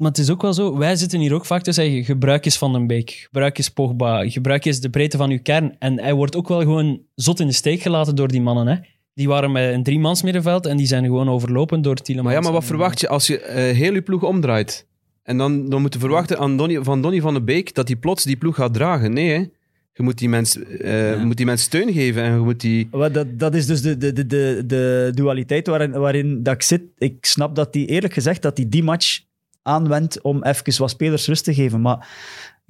[0.00, 2.58] Maar het is ook wel zo, wij zitten hier ook vaak te zeggen, gebruik eens
[2.58, 5.76] Van den Beek, gebruik eens Pogba, gebruik eens de breedte van uw kern.
[5.78, 8.66] En hij wordt ook wel gewoon zot in de steek gelaten door die mannen.
[8.66, 8.76] Hè?
[9.14, 12.34] Die waren met een driemans middenveld en die zijn gewoon overlopen door Tielemans.
[12.34, 14.86] Maar ja, maar wat verwacht je als je eh, heel je ploeg omdraait?
[15.22, 17.96] En dan, dan moet je verwachten aan Donny, van Donny van de Beek dat hij
[17.96, 19.12] plots die ploeg gaat dragen.
[19.12, 19.44] Nee, hè.
[19.92, 22.88] Je moet die mensen eh, moet die mens steun geven en je moet die...
[22.90, 26.62] Wat Dat, dat is dus de, de, de, de, de dualiteit waarin, waarin dat ik
[26.62, 26.82] zit.
[26.98, 29.28] Ik snap dat hij, eerlijk gezegd, dat hij die match
[29.62, 31.80] aanwendt om even wat spelers rust te geven.
[31.80, 32.08] Maar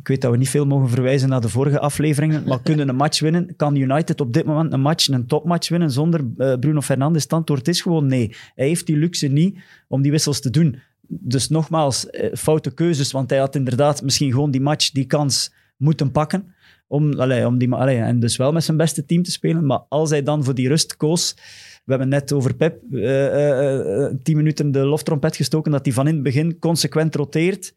[0.01, 2.97] ik weet dat we niet veel mogen verwijzen naar de vorige afleveringen, maar kunnen een
[2.97, 3.57] match winnen?
[3.57, 7.23] Kan United op dit moment een match, een topmatch winnen zonder eh, Bruno Fernandes?
[7.23, 8.37] Het antwoord is gewoon nee.
[8.55, 10.79] Hij heeft die luxe niet om die wissels te doen.
[11.09, 15.53] Dus nogmaals, eh, foute keuzes, want hij had inderdaad misschien gewoon die match, die kans
[15.77, 16.55] moeten pakken.
[16.87, 19.67] Om, allee, om die, allee, en dus wel met zijn beste team te spelen.
[19.67, 21.37] Maar als hij dan voor die rust koos,
[21.85, 25.95] we hebben net over Pep eh, eh, eh, tien minuten de loftrompet gestoken, dat hij
[25.95, 27.75] van in het begin consequent roteert.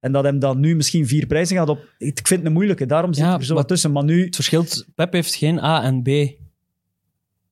[0.00, 1.78] En dat hem dan nu misschien vier prijzen gaat op.
[1.98, 3.92] Ik vind het een moeilijke, daarom zit Ja, er zo wat tussen.
[3.92, 4.64] Maar nu, Het verschil,
[4.94, 6.08] Pep heeft geen A en B.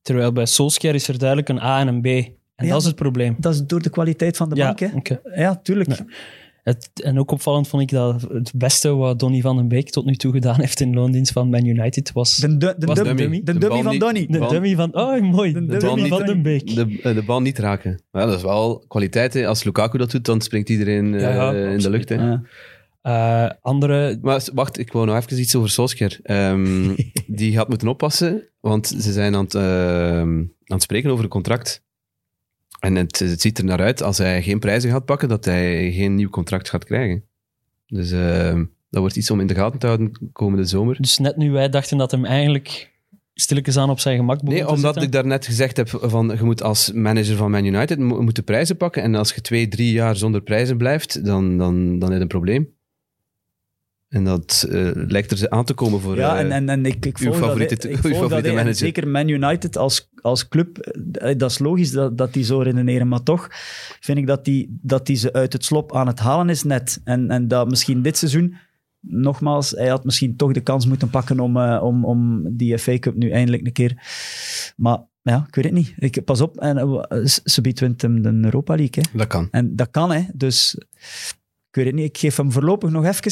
[0.01, 2.05] Terwijl bij Solskjaer is er duidelijk een A en een B.
[2.05, 3.35] En Ja, dat is het probleem.
[3.39, 5.07] dat is door de kwaliteit van de ja, bank.
[5.07, 5.41] Hè?
[5.41, 5.89] Ja, tuurlijk.
[6.65, 10.05] Het, en ook opvallend vond ik dat het beste wat Donny van den Beek tot
[10.05, 13.15] nu toe gedaan heeft in loondienst van Man United was De, de, de, Was dummy,
[13.15, 13.41] dummy.
[13.43, 14.25] de De dummy van Donny.
[14.29, 14.95] de bal- dummy van...
[14.95, 15.53] Oh, mooi.
[15.53, 16.75] De De, dummy van den Beek.
[16.75, 18.01] De, de bal niet raken.
[18.11, 19.33] Ja, dat is wel kwaliteit.
[19.33, 19.47] hè.
[19.47, 22.09] Als Lukaku dat doet, dan springt iedereen eh, Ja, in de lucht.
[22.09, 22.15] Hè.
[22.15, 22.41] Ja.
[23.01, 24.17] Eh, andere...
[24.21, 26.19] Maar wacht, ik wou nog even iets over Solskjaer.
[26.23, 26.95] Ehm,
[27.27, 29.63] die gaat moeten oppassen, want ze zijn aan het, ehm,
[30.39, 31.83] aan het spreken over een contract.
[32.85, 35.91] En het, het ziet er naar uit, als hij geen prijzen gaat pakken, dat hij
[35.91, 37.23] geen nieuw contract gaat krijgen.
[37.87, 40.97] Dus ehm, dat wordt iets om in de gaten te houden komende zomer.
[40.99, 42.93] Dus net nu wij dachten dat hem eigenlijk
[43.33, 46.63] stilletjes aan op zijn gemak begon Nee, omdat ik daarnet gezegd heb van je moet
[46.63, 49.01] als manager van Man United mo- moeten prijzen pakken.
[49.03, 52.27] En als je twee, drie jaar zonder prijzen blijft, dan, dan, dan heb je een
[52.27, 52.74] probleem.
[54.09, 56.15] En dat eh, lijkt er aan te komen voor...
[56.15, 58.75] Ja, eh, en, en, en ik, ik uw favoriete- dat, ik favoriete dat, manager.
[58.75, 63.07] zeker Man United als, als club, eh, dat is logisch dat, dat die zo redeneren,
[63.07, 63.47] maar toch
[63.99, 67.01] vind ik dat die, dat die ze uit het slop aan het halen is net.
[67.03, 68.55] En, en dat misschien dit seizoen,
[68.99, 73.15] nogmaals, hij had misschien toch de kans moeten pakken om, om, om die FA Cup
[73.15, 74.03] nu eindelijk een keer...
[74.75, 75.93] Maar ja, ik weet het niet.
[75.97, 77.07] Ik, pas op, en,
[77.43, 79.03] ze biedt wint hem de Europa League.
[79.11, 79.17] Hè.
[79.17, 79.47] Dat kan.
[79.51, 80.23] En dat kan, hè.
[80.33, 80.75] Dus
[81.69, 82.05] ik weet het niet.
[82.09, 83.31] Ik geef hem voorlopig nog even...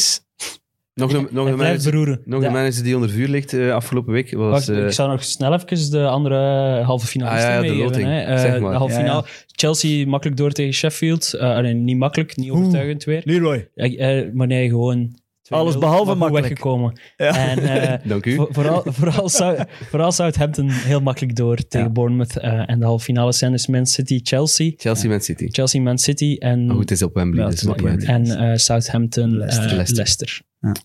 [0.95, 2.47] Nog een, nog een, manager, nog Ja.
[2.47, 4.49] een manager die onder vuur ligt eh, afgelopen week was...
[4.51, 6.35] Wacht, eh, ik zou nog snel even de andere
[6.81, 8.07] halve finalisten Ah, ja, de loting.
[8.07, 8.21] hè.
[8.21, 8.71] Eh, Zeg maar.
[8.71, 9.05] De halve Ja, ja.
[9.05, 9.25] finale.
[9.47, 11.33] Chelsea makkelijk door tegen Sheffield.
[11.33, 13.21] Eh, nee, niet makkelijk, niet overtuigend weer.
[13.25, 13.69] Leroy.
[13.75, 15.21] Eh, eh, maar nee, gewoon...
[15.53, 16.47] 2-0, Alles behalve makkelijk.
[16.47, 16.99] weggekomen.
[17.17, 17.37] Ja.
[17.49, 18.35] En eh, Dank u.
[18.35, 19.57] voor- vooral, vooral, Sou-
[19.89, 21.93] vooral Southampton heel makkelijk door tegen Ja.
[21.93, 22.37] Bournemouth.
[22.37, 24.71] eh, en de halve finale zijn dus Man City, Chelsea.
[24.77, 25.47] Chelsea Man City.
[25.51, 27.81] Chelsea, Man City en, Maar goed, het is op Wembley, dus op.
[27.81, 28.07] Wembley.
[28.07, 29.65] en eh, Southampton, Leicester.
[29.75, 29.95] Leicester.
[29.95, 30.41] Leicester.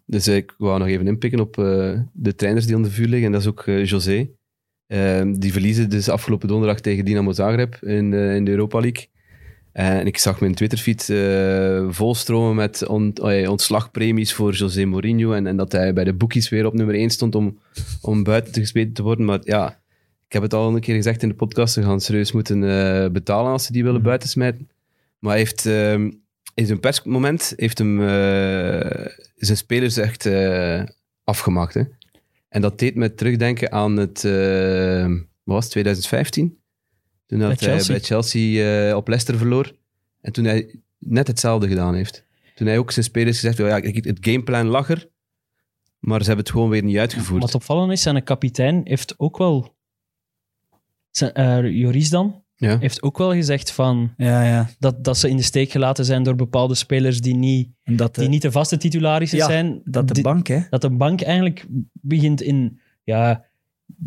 [0.07, 3.26] Dus ik wou nog even inpikken op eh, de trainers die onder vuur liggen.
[3.26, 4.28] En dat is ook José.
[4.87, 9.07] Eh, die verliezen dus afgelopen donderdag tegen Dynamo Zagreb in, eh, in de Europa League.
[9.78, 15.32] En ik zag mijn Twitterfeed eh volstromen met on- eh, ontslagpremies voor José Mourinho.
[15.32, 17.58] En, en dat hij bij de boekies weer op nummer 1 stond om,
[18.00, 19.24] om buiten te gespeeld te worden.
[19.24, 19.80] Maar ja,
[20.26, 21.72] ik heb het al een keer gezegd in de podcast.
[21.74, 24.68] Ze gaan serieus moeten eh, betalen als ze die willen buitensmijten.
[25.18, 26.10] Maar hij heeft ehm,
[26.54, 30.82] in zijn persmoment heeft hem eh, zijn spelers echt eh,
[31.24, 31.74] afgemaakt.
[31.74, 31.82] Hè?
[32.48, 35.06] En dat deed me terugdenken aan het, eh,
[35.44, 36.57] wat was het, 2015?
[37.28, 37.94] Toen dat hij Chelsea.
[37.94, 39.72] bij Chelsea eh, op Leicester verloor.
[40.20, 42.24] En toen hij net hetzelfde gedaan heeft.
[42.54, 45.08] Toen hij ook zijn spelers gezegd heeft, ja, kijk, het gameplan lag er,
[45.98, 47.42] maar ze hebben het gewoon weer niet uitgevoerd.
[47.42, 49.76] Wat opvallend is, zijn kapitein heeft ook wel...
[51.10, 52.78] Zijn, eh, Joris dan, ja.
[52.78, 54.68] heeft ook wel gezegd van Ja, ja.
[54.78, 58.20] dat, dat ze in de steek gelaten zijn door bepaalde spelers die niet, dat de,
[58.20, 59.80] die niet de vaste titularissen Ja, zijn.
[59.84, 60.60] dat de Die- bank, hè.
[60.70, 62.80] dat de bank eigenlijk begint in...
[63.04, 63.46] Ja,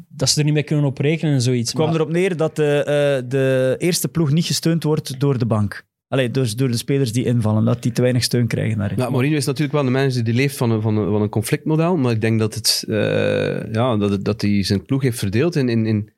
[0.09, 1.67] dat ze er niet mee kunnen op rekenen en zoiets.
[1.67, 5.37] Het kwam Maar- erop neer dat de, eh, de eerste ploeg niet gesteund wordt door
[5.37, 5.85] de bank.
[6.07, 8.97] Allee, dus door de spelers die invallen, dat die te weinig steun krijgen daarin.
[8.97, 11.29] Ja, Mourinho is natuurlijk wel een manager die leeft van een, van een, van een
[11.29, 15.19] conflictmodel, maar ik denk dat, het, eh, ja, dat, het, dat hij zijn ploeg heeft
[15.19, 16.09] verdeeld in, in, in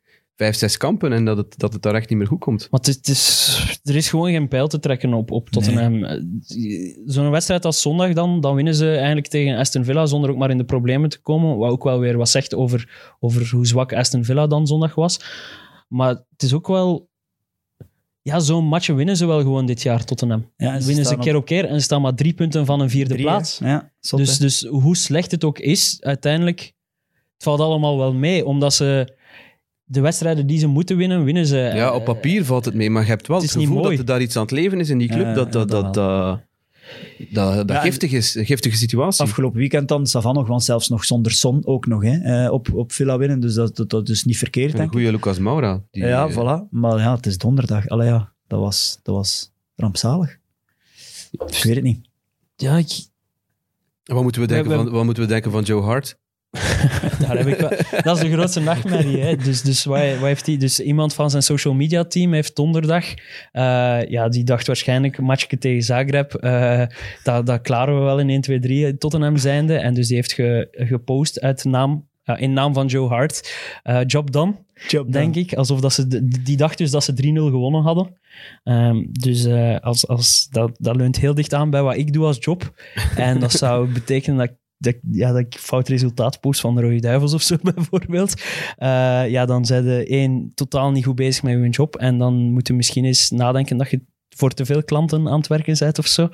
[0.43, 2.67] vijf, zes kampen en dat het, dat het daar echt niet meer goed komt.
[2.71, 6.03] Maar het is, er is gewoon geen pijl te trekken op, op Tottenham.
[6.03, 6.21] Eh,
[7.05, 10.49] Zo'n wedstrijd als zondag dan, dan winnen ze eigenlijk tegen Aston Villa zonder ook maar
[10.49, 11.57] in de problemen te komen.
[11.57, 15.19] Wat ook wel weer wat zegt over, over hoe zwak Aston Villa dan zondag was.
[15.87, 17.09] Maar het is ook wel...
[18.21, 20.51] Ja, zo'n matchen winnen ze wel gewoon dit jaar, Tottenham.
[20.57, 22.89] Ja, ze winnen ze keer op keer en ze staan maar drie punten van een
[22.89, 23.59] vierde Drie, plaats.
[23.59, 24.43] Ja, zot, Dus, hè.
[24.43, 26.59] dus hoe slecht het ook is, uiteindelijk,
[27.33, 28.45] het valt allemaal wel mee.
[28.45, 29.15] Omdat ze
[29.93, 31.57] de wedstrijden die ze moeten winnen, winnen ze.
[31.57, 33.89] Ja, op papier valt het mee, maar je hebt wel het het, is niet gevoel
[33.89, 35.75] dat er daar iets aan het leven is in die club, Ja, dat dat, ja,
[35.81, 36.41] dat, dat dat,
[37.33, 39.23] dat, dat Ja, en- giftig is, een giftige situatie.
[39.25, 42.73] Afgelopen weekend dan, Savan nog, want zelfs nog zonder Son ook nog, hè, eh, op,
[42.73, 43.39] op Villa winnen.
[43.39, 45.81] Dus dat, dat, dat is niet verkeerd, een goede Lucas Moura.
[45.91, 46.69] Die, ja, eh, voilà.
[46.69, 47.87] Maar ja, het is donderdag.
[47.87, 50.37] Allee, ja, dat was, dat was rampzalig.
[51.31, 51.99] Ik weet het niet.
[52.55, 52.91] Ja, ik,
[54.03, 56.17] Wat moeten we denken, We- we- van, wat moeten we denken van Joe Hart?
[57.19, 57.69] Daar heb ik wel,
[58.03, 59.19] dat is de grootste nachtmerrie.
[59.19, 59.35] Hè.
[59.35, 63.05] Dus, dus, wat, wat heeft dus iemand van zijn social media team heeft donderdag,
[63.51, 66.83] eh, ja, die dacht waarschijnlijk matchje tegen Zagreb, eh,
[67.23, 69.77] dat, dat klaren we wel in 1, 2, 3 Tottenham zijnde.
[69.77, 73.53] En dus die heeft ge, gepost uit naam, in naam van Joe Hart.
[73.83, 74.55] Eh, job done,
[74.87, 75.53] Job denk ik.
[75.53, 78.17] Alsof dat ze, die dacht dus dat ze 3-0 gewonnen hadden.
[78.63, 82.25] Ehm, dus eh, als, als, dat, dat leunt heel dicht aan bij wat ik doe
[82.25, 82.73] als job.
[83.15, 86.75] En dat zou betekenen dat ik, dat, ik- ja, dat ik fout resultaat post van
[86.75, 88.41] de Rode Duivels of zo, bijvoorbeeld.
[88.77, 91.95] Eh, ja, dan zijn de één totaal niet goed bezig met je job.
[91.95, 94.01] En dan moet je misschien eens nadenken dat je
[94.35, 96.29] voor te veel klanten aan het werken bent of zo.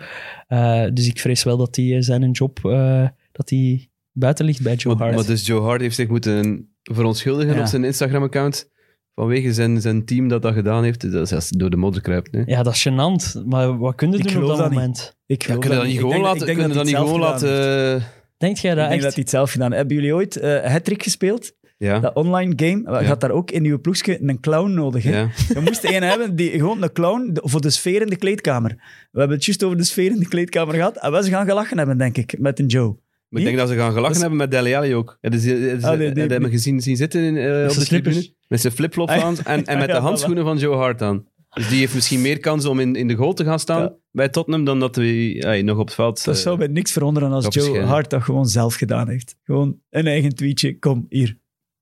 [0.48, 4.76] Eh, dus ik vrees wel dat hij zijn job eh, dat die buiten ligt bij
[4.76, 5.16] Joe Maar, Hart.
[5.16, 7.60] maar dus Joe Hart heeft zich moeten verontschuldigen Ja.
[7.62, 8.70] op zijn Instagram-account
[9.16, 11.12] vanwege zijn, zijn team dat dat gedaan heeft.
[11.12, 12.32] Dat is door de modder kruipt.
[12.36, 12.42] Hè.
[12.46, 13.46] Ja, dat is gênant.
[13.46, 14.78] Maar wat kun je Ik doen op dat, dat niet.
[14.80, 15.16] moment?
[15.26, 16.40] Ik Ja, kunnen dat niet Ik gewoon denk- laten?
[16.40, 18.04] ik denk Kunnen dat niet gewoon laten...
[18.40, 19.04] eh, Denkt jij dat Ik denk echt?
[19.04, 19.78] dat hij het zelf gedaan heeft.
[19.80, 21.58] Hebben jullie ooit eh Hattrick gespeeld?
[21.78, 22.00] ja.
[22.00, 22.98] Dat online game?
[22.98, 23.04] Je Ja.
[23.04, 25.04] had daar ook in uw ploegje een clown nodig.
[25.04, 25.20] Hè?
[25.20, 25.30] ja.
[25.54, 28.70] Je moest een hebben, die, gewoon een clown voor de sfeer in de kleedkamer.
[29.12, 30.98] We hebben het juist over de sfeer in de kleedkamer gehad.
[30.98, 32.98] En we ze gaan gelachen hebben, denk ik, met een Joe.
[33.30, 35.18] Maar ik denk dat ze gaan gelachen Dat is- hebben met Dele Alli ook.
[35.22, 37.76] Ja, dus, eh, dus, Ah, eh, dat hebben we gezien zien zitten in, eh, op
[37.76, 38.34] de tribune.
[38.48, 40.04] Met zijn flipflops Ah, aan en, en met ja, de voilà.
[40.04, 41.26] handschoenen van Joe Hart aan.
[41.60, 43.94] Dus die heeft misschien meer kans om in, in de goal te gaan staan Ja.
[44.12, 46.26] bij Tottenham dan dat hij nog op het veld...
[46.26, 47.88] Dat eh, zou mij niks verwonderen als Joe schijnen.
[47.88, 49.36] Hart dat gewoon zelf gedaan heeft.
[49.44, 51.38] Gewoon een eigen tweetje, kom hier.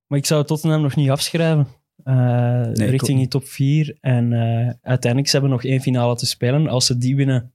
[0.07, 1.67] Maar ik zou Tottenham nog niet afschrijven.
[2.03, 3.97] Eh, richting die top 4.
[3.99, 6.67] En eh, uiteindelijk, ze hebben nog één finale te spelen.
[6.67, 7.53] Als ze die winnen...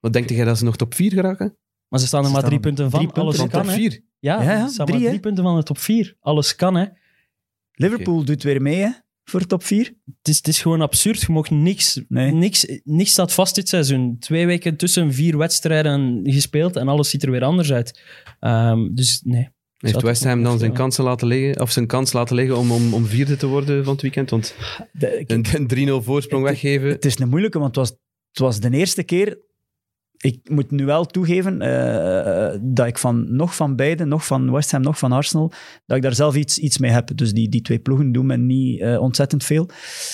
[0.00, 1.56] Wat denk jij dat ze nog top 4 geraken?
[1.88, 3.00] Maar ze staan er Ze maar staan drie punten van.
[3.00, 3.76] drie punten Alles Van kan, top hè.
[3.76, 4.00] 4?
[4.18, 6.16] Ja, Ja, ja, ze staan drie, maar drie punten van de top 4.
[6.20, 6.86] Alles kan, hè.
[7.72, 8.90] Liverpool doet weer mee hè,
[9.30, 9.84] voor top 4.
[10.04, 11.20] Het is, het is gewoon absurd.
[11.20, 12.32] Je mag niks, Nee.
[12.32, 12.66] niks...
[12.84, 14.16] Niks staat vast dit seizoen.
[14.18, 18.00] Twee weken tussen vier wedstrijden gespeeld en alles ziet er weer anders uit.
[18.40, 19.48] Ehm, dus nee.
[19.78, 22.94] Heeft West Ham dan zijn kansen laten liggen, of zijn kans laten liggen om, om,
[22.94, 24.30] om vierde te worden van het weekend?
[24.30, 24.54] Want
[25.26, 26.88] een, een 3-0 voorsprong weggeven...
[26.88, 27.98] Het is een moeilijke, want het was,
[28.30, 29.38] het was de eerste keer.
[30.18, 34.70] Ik moet nu wel toegeven eh, dat ik van, nog van beide, nog van West
[34.70, 35.52] Ham, nog van Arsenal,
[35.86, 37.16] dat ik daar zelf iets, iets mee heb.
[37.16, 39.68] Dus die, die twee ploegen doen me niet eh, ontzettend veel.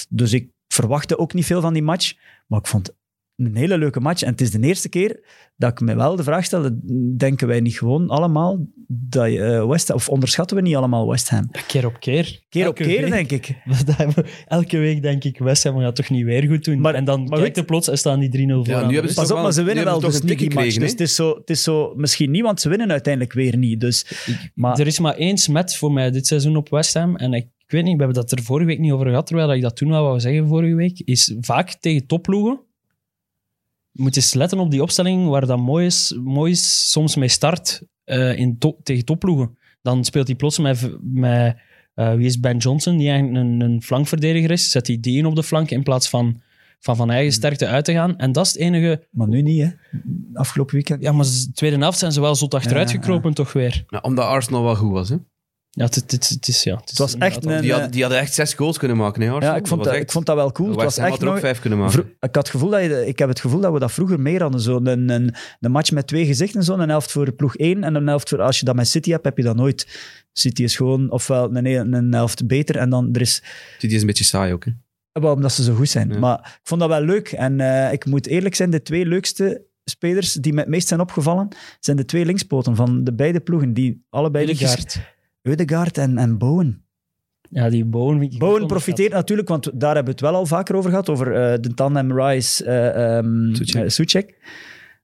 [0.08, 2.14] Dus ik verwachtte ook niet veel van die match.
[2.46, 2.94] Maar ik vond
[3.36, 4.22] een hele leuke match.
[4.22, 5.20] En het is de eerste keer
[5.56, 6.78] dat ik me wel de vraag stelde,
[7.16, 11.08] denken wij niet gewoon allemaal dat je, eh, West Ham, of onderschatten we niet allemaal
[11.08, 11.48] West Ham?
[11.52, 12.42] Ja, keer op keer.
[12.48, 13.10] Keer op Elke keer, week.
[13.10, 13.54] denk ik.
[14.46, 16.80] Elke week denk ik, West Ham gaat toch niet weer goed doen.
[16.80, 18.64] Maar- en dan maar kijkt er plots en staan die 3-0 voor.
[18.66, 19.14] nu hebben rust.
[19.14, 20.76] ze Pas op, maar ze nu winnen wel dus toch een niet die match.
[20.76, 23.80] Dus het is, zo, het is zo, misschien niet, want ze winnen uiteindelijk weer niet.
[23.80, 24.06] Dus,
[24.54, 27.16] maar Er is maar één smet voor mij dit seizoen op West Ham.
[27.16, 29.52] En ik, ik weet niet, we hebben dat er vorige week niet over gehad, terwijl
[29.52, 31.00] ik dat toen wel wou zeggen vorige week.
[31.04, 32.60] Is vaak tegen topploegen.
[33.96, 37.28] Je moet eens letten op die opstelling waar dat mooi is, mooi is soms mee
[37.28, 39.58] start eh, in to- tegen topploegen.
[39.82, 41.56] Dan speelt hij plots met, met
[41.94, 44.70] eh, wie is Ben Johnson, die eigenlijk een, een flankverdediger is.
[44.70, 46.40] Zet hij die in op de flank in plaats van
[46.80, 48.18] van, van eigen sterkte uit te gaan.
[48.18, 49.06] En dat is het enige...
[49.10, 49.68] maar nu niet, hè.
[50.34, 51.02] Afgelopen weekend.
[51.02, 53.84] Ja, maar de tweede helft zijn ze wel zot achteruit Ja, gekropen, toch weer.
[53.88, 55.08] Ja, omdat Arsenal wel goed was.
[55.08, 55.16] Hè?
[55.76, 56.62] Ja, het, het, is...
[56.62, 58.78] Ja, het, is Het was echt een- Die, eh, hadden, die hadden echt zes goals
[58.78, 59.22] kunnen maken.
[59.22, 59.54] Hè, Arsenal.
[59.54, 60.68] Ja, ik vond, dat, echt- ik vond dat wel cool.
[60.68, 61.92] Het was echt had er ook nog, vijf kunnen maken.
[61.94, 64.20] vro- ik, had het gevoel dat je, ik heb het gevoel dat we dat vroeger
[64.20, 64.60] meer hadden.
[64.60, 66.62] Zo een, een, een match met twee gezichten.
[66.62, 66.74] Zo.
[66.78, 68.40] Een helft voor ploeg 1 en een helft voor...
[68.42, 69.86] Als je dat met City hebt, heb je dat nooit.
[70.32, 73.42] City is gewoon ofwel een, een helft beter en dan er is...
[73.78, 74.64] Die is een beetje saai ook.
[74.64, 74.70] Hè?
[75.12, 76.08] Wel, omdat ze zo goed zijn.
[76.12, 76.18] Ja.
[76.18, 77.28] Maar ik vond dat wel leuk.
[77.32, 81.00] En eh, ik moet eerlijk zijn, de twee leukste spelers die me het meest zijn
[81.00, 81.48] opgevallen,
[81.80, 83.72] zijn de twee linkspoten van de beide ploegen.
[83.74, 84.98] Die allebei lichtjes...
[85.44, 86.84] Eudegaard en, en Bowen.
[87.50, 88.18] Ja, die Bowen...
[88.18, 91.08] vind ik Bowen profiteert natuurlijk, want daar hebben we het wel al vaker over gehad,
[91.08, 94.38] over eh, de tandem Rice eh ehm, eh, Soucek.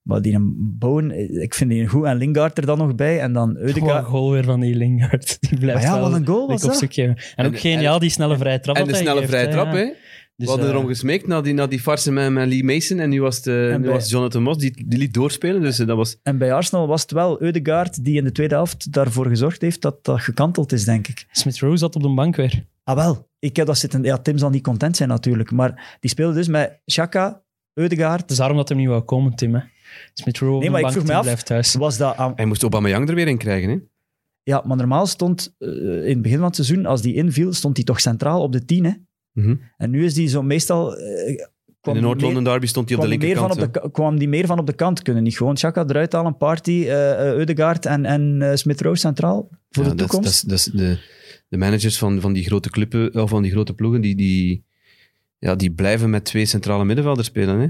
[0.03, 3.20] Maar die een Bowen, ik vind die goed en Lingard er dan nog bij.
[3.20, 4.05] En dan Eudegaard.
[4.07, 5.37] goal weer van die Lingard.
[5.48, 6.83] Die blijft Maar ja, wel wat een goal was dat.
[6.94, 7.11] En,
[7.46, 8.76] ook En- geniaal, die snelle vrije trap.
[8.76, 9.72] En de snelle vrije hè, trap.
[9.72, 9.79] ja.
[9.79, 9.92] Hè?
[10.40, 12.98] Dus, we hadden eh, erom gesmeekt na die, na die farse met, met Lee Mason.
[12.98, 15.61] En nu was, het, eh, En nu bij- was Jonathan Moss, die, die liet doorspelen.
[15.62, 16.16] Dus eh, dat was...
[16.22, 19.83] En bij Arsenal was het wel Eudegaard die in de tweede helft daarvoor gezorgd heeft
[19.83, 21.26] dat dat gekanteld is, denk ik.
[21.31, 22.64] Smith-Rowe zat op de bank weer.
[22.85, 24.03] Ah wel, ik heb dat zitten...
[24.03, 27.42] Ja, Tim zal niet content zijn natuurlijk, maar die speelde dus met Xhaka,
[27.74, 28.20] Eudegaard.
[28.20, 29.55] Het is daarom dat hij niet wou komen, Tim.
[29.55, 29.61] hè.
[30.14, 31.74] Smith-Rowe op Nee, de maar ik bank, vroeg me af, blijft thuis.
[31.74, 33.70] Was dat aan, Hij moest Aubameyang er weer in krijgen.
[33.70, 33.76] Hè?
[34.42, 37.85] Ja, maar normaal stond in het begin van het seizoen, als die inviel, stond hij
[37.85, 38.85] toch centraal op de 10.
[38.85, 38.90] Hè?
[39.33, 39.55] Mhm.
[39.77, 40.97] En nu is die zo meestal.
[40.97, 41.29] eh,
[41.83, 43.77] In de Noord-London derby stond hij op de die meer van linkerkant.
[43.77, 45.23] op de, kwam die meer van op de kant kunnen.
[45.23, 50.49] Niet gewoon Chaka eruit halen, Party, Eudegaard en, en Smith-Rowe centraal voor Ja, de toekomst.
[50.49, 50.99] Dat is, de,
[51.49, 54.64] de managers van, van die grote clubben, of van die grote ploegen, die, die,
[55.38, 57.59] ja, die blijven met twee centrale middenvelders spelen.
[57.61, 57.66] Hè?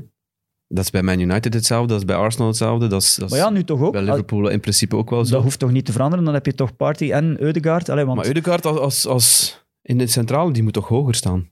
[0.69, 3.39] Dat is bij Man United hetzelfde, dat is bij Arsenal hetzelfde, dat is, dat Maar
[3.39, 3.93] ja, nu toch ook.
[3.93, 5.33] bij Liverpool in principe ook wel zo.
[5.35, 6.25] Dat hoeft toch niet te veranderen?
[6.25, 7.89] Dan heb je toch Party en Eudegaard.
[7.89, 11.51] Allee, want Maar Eudegaard als, als, als in de centrale, die moet toch hoger staan?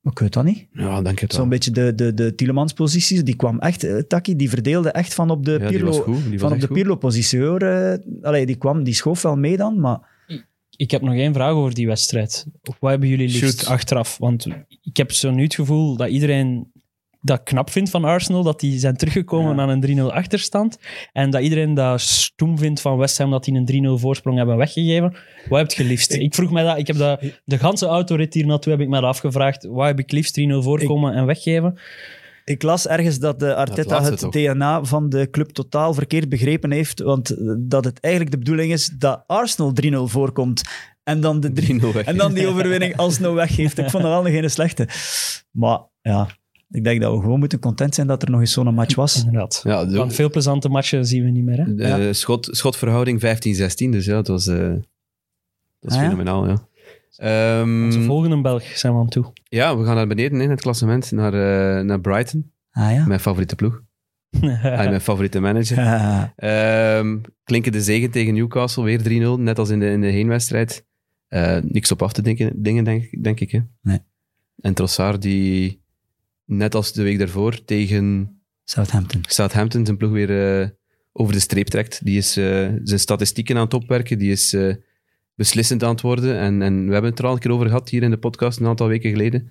[0.00, 0.66] Maar ik weet dat niet.
[0.72, 1.40] Ja, denk het wel.
[1.40, 5.30] Zo'n beetje de, de, de Tielemans-posities, die kwam echt, eh, Taki, die verdeelde echt van
[5.30, 6.22] op de ja, die was Pirlo, goed.
[6.22, 6.68] Die was van op de.
[6.68, 7.40] Pirlo-positie.
[7.40, 7.60] hoor.
[7.62, 10.16] Eh, allee, die kwam, die schoof wel mee dan, maar
[10.76, 12.46] Ik heb nog één vraag over die wedstrijd.
[12.80, 13.66] Wat hebben jullie liefst Shoot.
[13.66, 14.18] achteraf?
[14.18, 14.46] Want
[14.82, 16.72] ik heb zo nu het gevoel dat iedereen
[17.20, 19.62] dat knap vindt van Arsenal, dat die zijn teruggekomen Ja.
[19.62, 20.78] aan een 3-0 achterstand.
[21.12, 23.64] En dat iedereen dat stoem vindt van West Ham, dat die een
[23.98, 25.16] 3-0 voorsprong hebben weggegeven.
[25.48, 26.12] Wat heb je liefst?
[26.12, 28.94] Ik vroeg mij dat, ik heb dat, de ganse autorit hier naartoe heb ik me
[28.94, 29.64] dat afgevraagd.
[29.66, 31.78] Wat heb ik liefst 3-0 voorkomen en weggeven?
[32.44, 34.32] ik las ergens dat de Arteta het toch?
[34.32, 38.72] DNA van de club totaal verkeerd begrepen heeft, want eh, dat het eigenlijk de bedoeling
[38.72, 40.62] is dat Arsenal 3-0 voorkomt
[41.02, 42.04] en dan, de 3 3-0 weg.
[42.06, 43.78] en dan die overwinning alsnog weggeeft.
[43.78, 44.88] Ik vond dat wel geen slechte.
[45.50, 46.28] Maar ja,
[46.70, 49.24] ik denk dat we gewoon moeten content zijn dat er nog eens zo'n match was.
[49.24, 49.60] Inderdaad.
[49.64, 51.58] Ja, de, Want veel plezante matchen zien we niet meer.
[51.64, 51.74] Hè?
[51.74, 54.58] de schot, schotverhouding 15-16, dus ja, dat was, eh,
[55.80, 56.66] dat is Ah, fenomenaal, ja.
[57.16, 59.32] Ehm, Onze volgende Belg zijn we aan toe.
[59.44, 63.06] ja, we gaan naar beneden in het klassement, naar, eh, naar Brighton, Ah ja.
[63.06, 63.82] mijn favoriete ploeg.
[64.62, 65.78] Mijn favoriete manager.
[66.36, 70.86] Ehm klinken de zegen tegen Newcastle, weer 3-0, net als in de, in de heenwedstrijd.
[71.28, 73.50] Eh, niks op af te denken, dingen, denk, denk ik.
[73.50, 73.60] Hè?
[73.82, 73.98] Nee.
[74.60, 75.82] En Trossard, die
[76.48, 79.20] net als de week daarvoor tegen Southampton.
[79.26, 80.68] Southampton zijn ploeg weer eh,
[81.12, 82.04] over de streep trekt.
[82.04, 84.74] Die is eh, zijn statistieken aan het opwerken, die is eh,
[85.34, 86.38] beslissend aan het worden.
[86.38, 88.60] En, en we hebben het er al een keer over gehad hier in de podcast
[88.60, 89.50] een aantal weken geleden.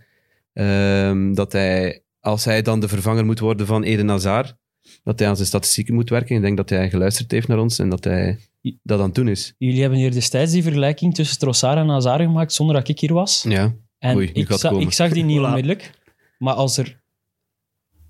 [0.54, 4.56] Ehm, dat hij, als hij dan de vervanger moet worden van Eden Hazard,
[5.04, 6.36] dat hij aan zijn statistieken moet werken.
[6.36, 8.38] Ik denk dat hij geluisterd heeft naar ons en dat hij
[8.84, 9.54] dat aan het doen is.
[9.58, 13.14] Jullie hebben hier destijds die vergelijking tussen Trossard en Hazard gemaakt zonder dat ik hier
[13.14, 13.46] was.
[13.50, 15.92] Ja, En Oei, nu ik, za- ik zag die niet onmiddellijk.
[16.38, 17.02] Maar als er...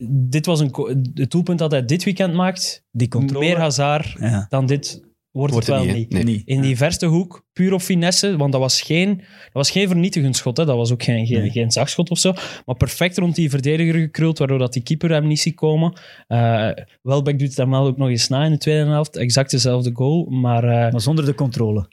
[0.10, 0.74] Dit was een,
[1.14, 2.84] het doelpunt dat hij dit weekend maakt.
[2.92, 3.46] Die controle.
[3.46, 4.46] Meer Hazard Ja.
[4.50, 6.10] dan dit wordt, Wordt het wel niet?
[6.12, 6.42] Nee.
[6.46, 8.38] In die verste hoek, puur op finesse.
[8.38, 10.58] Want dat was geen, dat was geen vernietigend schot.
[10.58, 10.66] Hè.
[10.66, 11.50] Dat was ook geen, geen, Nee.
[11.50, 12.34] geen zachtschot of zo.
[12.66, 16.00] Maar perfect rond die verdediger gekruld, waardoor dat die keeper hem niet ziet komen.
[16.28, 16.70] Eh
[17.02, 19.16] Welbeck doet het hem wel ook nog eens na in de tweede helft.
[19.16, 21.88] Exact dezelfde goal, maar eh, Maar zonder de controle.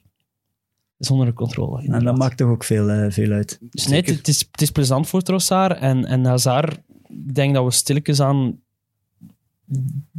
[0.98, 1.82] Zonder de controle.
[1.88, 3.58] En dat maakt toch ook veel, eh, veel uit.
[3.70, 5.78] Dus nee, het, het is, het is plezant voor Trossard.
[5.78, 6.78] En, en Hazard,
[7.26, 8.58] ik denk dat we stilletjes aan...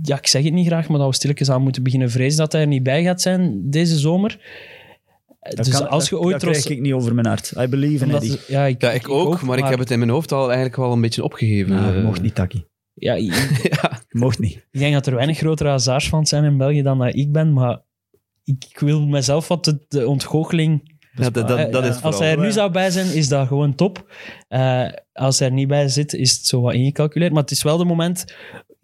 [0.02, 2.52] Ja, ik zeg het niet graag, maar dat we stilletjes aan moeten beginnen vrezen dat
[2.52, 4.40] hij er niet bij gaat zijn deze zomer.
[5.40, 6.76] Dat dus kan- als je ooit dat krijg Trossard...
[6.76, 7.54] ik niet over mijn hart.
[7.60, 8.40] I believe in Eddie.
[8.48, 10.92] ja, ik, ja ik, ook, maar, ik heb het in mijn hoofd al eigenlijk wel
[10.92, 11.74] een beetje opgegeven.
[11.76, 12.66] Nou, Eh, mocht niet, Taki.
[12.94, 14.66] Ja, ik, ja, mocht niet.
[14.72, 17.82] ik denk dat er weinig grotere Hazards-fans zijn in België dan dat ik ben, maar
[18.46, 20.94] ik, wil mezelf wat de, de ontgoocheling...
[21.16, 22.20] ja, dat, dat, dat Eh, is als vooral.
[22.22, 22.52] hij er nu Ja.
[22.52, 24.14] zou bij zijn, is dat gewoon top.
[24.48, 27.32] Eh, als hij er niet bij zit, is het zo wat ingecalculeerd.
[27.34, 28.36] Maar het is wel de moment...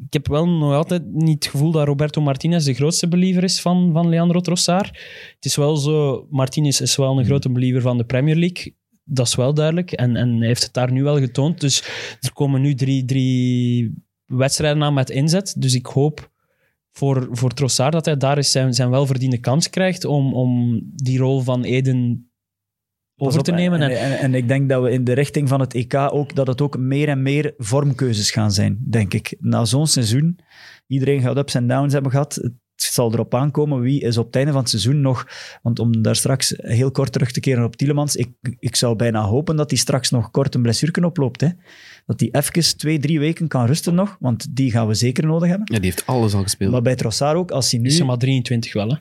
[0.06, 3.62] Ik heb wel nog altijd niet het gevoel dat Roberto Martinez de grootste believer is
[3.62, 4.88] van, van Leandro Trossard.
[5.36, 6.28] Het is wel zo...
[6.30, 8.76] Martinez is wel een grote believer van de Premier League.
[9.04, 9.92] Dat is wel duidelijk.
[9.92, 11.60] En, en hij heeft het daar nu wel getoond.
[11.60, 11.84] Dus
[12.20, 13.94] er komen nu drie, drie
[14.26, 15.54] wedstrijden aan met inzet.
[15.58, 16.31] Dus ik hoop
[16.92, 21.18] voor, voor Trossard dat hij daar eens zijn, zijn welverdiende kans krijgt om, om die
[21.18, 22.32] rol van Eden
[23.22, 23.82] over op, te nemen.
[23.82, 26.36] En, En, en, en ik denk dat we in de richting van het EK ook,
[26.36, 29.36] dat het ook meer en meer vormkeuzes gaan zijn, denk ik.
[29.40, 30.40] Na zo'n seizoen,
[30.88, 32.36] iedereen gaat ups en downs hebben gehad.
[32.36, 32.54] Het
[32.94, 35.28] zal erop aankomen wie is op het einde van het seizoen nog,
[35.62, 39.22] want om daar straks heel kort terug te keren op Tielemans, ik, ik zou bijna
[39.24, 41.42] hopen dat hij straks nog kort een blessure oploopt.
[41.42, 41.48] Hè?
[42.06, 45.50] Dat hij even twee, drie weken kan rusten nog, want die gaan we zeker nodig
[45.50, 45.68] hebben.
[45.74, 46.72] Ja, die heeft alles al gespeeld.
[46.72, 47.88] Maar bij Trossard ook, als hij nu...
[47.88, 48.96] is hij maar 23 wel, hè?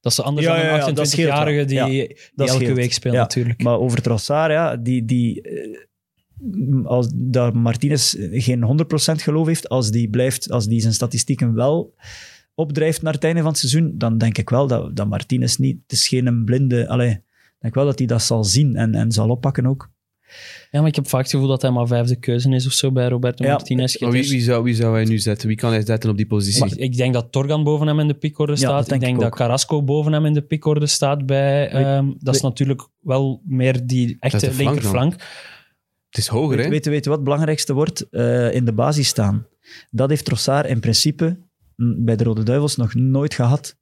[0.00, 1.66] Dat is anders Ja, dan ja, een dat scheelt 28-jarige wel.
[1.66, 2.76] die, Ja, die dat elke scheelt.
[2.78, 3.62] week speelt Ja, natuurlijk.
[3.62, 5.78] Maar over Trossard, ja, die, die, eh,
[6.84, 11.94] als dat Martinez geen 100% geloof heeft, als die, blijft, als die zijn statistieken wel
[12.54, 15.78] opdrijft naar het einde van het seizoen, dan denk ik wel dat, dat Martinez niet,
[15.82, 18.94] het is geen een blinde, allee, ik denk wel dat hij dat zal zien en,
[18.94, 19.92] en zal oppakken ook.
[20.70, 22.92] Ja, maar ik heb vaak het gevoel dat hij maar vijfde keuze is of zo
[22.92, 23.98] bij Roberto Ja, Martinez.
[24.00, 25.48] Maar wie, wie, zou, wie zou hij nu zetten?
[25.48, 26.60] Wie kan hij zetten op die positie?
[26.60, 28.84] Maar ik denk dat Torgan boven hem in de pickorde staat.
[28.86, 29.36] dat ik denk dat ook.
[29.36, 31.26] Carrasco boven hem in de pickorde staat.
[31.26, 35.12] Bij, Weet- ehm, dat is weet- natuurlijk wel meer die echte linkerflank.
[36.08, 36.62] Het is hoger, hè?
[36.62, 38.08] Weet, weet, weet je wat het belangrijkste wordt?
[38.10, 39.46] Eh, in de basis staan.
[39.90, 41.38] Dat heeft Trossard in principe
[41.76, 43.76] bij de Rode Duivels nog nooit gehad.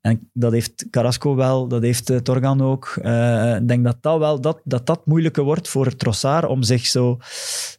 [0.00, 2.98] En dat heeft Carrasco wel, dat heeft eh, Torgan ook.
[3.02, 6.86] Eh, Ik denk dat dat wel dat, dat, dat moeilijker wordt voor Trossard om zich
[6.86, 7.18] zo...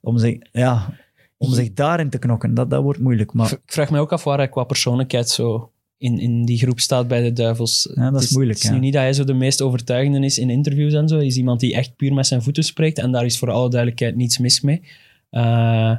[0.02, 0.94] Om zich, ja,
[1.38, 2.54] om zich daarin te knokken.
[2.54, 3.34] Dat, dat wordt moeilijk.
[3.34, 6.80] Maar Ik vraag me ook af waar hij qua persoonlijkheid zo in, in die groep
[6.80, 7.92] staat bij de Duivels.
[7.96, 8.76] Ja, dat is moeilijk, Het is ja.
[8.76, 11.16] nu niet dat hij zo de meest overtuigende is in interviews en zo.
[11.16, 12.98] Hij is iemand die echt puur met zijn voeten spreekt.
[12.98, 14.82] En daar is voor alle duidelijkheid niets mis mee.
[15.30, 15.96] Eh,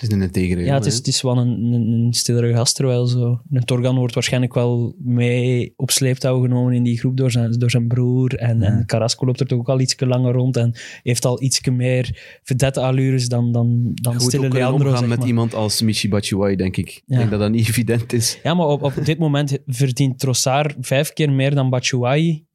[0.00, 0.64] Het is een integere.
[0.64, 3.40] Ja, het is, het is wel een, een, een stillere gast, terwijl zo...
[3.50, 7.70] Een Torgan wordt waarschijnlijk wel mee op sleeptouw genomen in die groep door zijn, door
[7.70, 8.34] zijn broer.
[8.34, 11.60] En, en Carrasco loopt er toch ook al iets langer rond en heeft al iets
[11.68, 15.26] meer vedette allures dan, dan, dan stille ook Leandro, omgaan zeg met maar.
[15.26, 16.88] iemand als Michi Batshuayi, denk ik.
[16.88, 18.38] Ik denk dat dat niet evident is.
[18.42, 22.46] Ja, maar op, op dit moment verdient Trossard vijf keer meer dan Batshuayi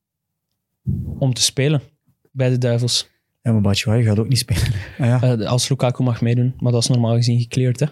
[1.20, 1.82] om te spelen
[2.32, 3.14] bij de Duivels.
[3.46, 4.64] Ja, maar Batshuayi gaat ook niet spelen.
[5.00, 5.22] Ah, ja.
[5.38, 7.80] Eh, als Lukaku mag meedoen, maar dat is normaal gezien gecleared.
[7.80, 7.86] Hè?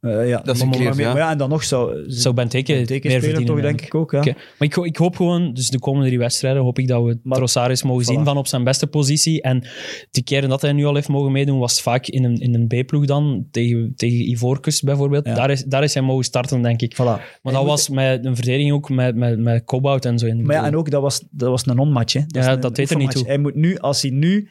[0.00, 0.40] Eh, ja.
[0.40, 1.12] Dat is maar, gecleared, maar, ja.
[1.12, 2.04] maar ja, en dan nog zou...
[2.06, 3.54] Zou Benteke meer Benteke spelen verdienen.
[3.54, 4.20] toch, denk ik ook, ja.
[4.24, 7.18] Maar ik, ho- ik hoop gewoon, dus de komende drie wedstrijden, hoop ik dat we
[7.22, 8.06] Maar- mogen Voilà.
[8.06, 9.42] zien van op zijn beste positie.
[9.42, 9.66] En
[10.10, 12.54] die keren dat hij nu al heeft mogen meedoen, was het vaak in een, in
[12.54, 15.26] een B-ploeg dan, tegen, tegen Ivoorkust bijvoorbeeld.
[15.26, 15.34] Ja.
[15.34, 16.94] Daar, is, daar is hij mogen starten, denk ik.
[16.94, 16.96] Voilà.
[17.04, 20.26] Maar En dat moet- was met een verdediging ook met, met, met Cobalt en zo.
[20.26, 22.12] In de Maar ja, en ook, dat was, dat was een non-match.
[22.12, 22.20] Hè.
[22.26, 23.26] Ja, dat deed er niet toe.
[23.26, 24.48] Hij moet nu, als hij nu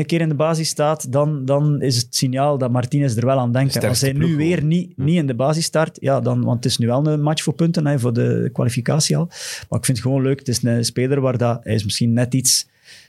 [0.00, 3.38] een keer in de basis staat, dan, dan is het signaal dat Martinez er wel
[3.38, 3.70] aan denkt.
[3.70, 6.64] Sterkste Als hij nu weer niet, niet in de basis start, ja, dan, want het
[6.64, 9.26] is nu wel een match voor punten, hè, voor de kwalificatie al.
[9.68, 10.38] Maar ik vind het gewoon leuk.
[10.38, 12.66] Het is een speler waar dat, hij is misschien net iets,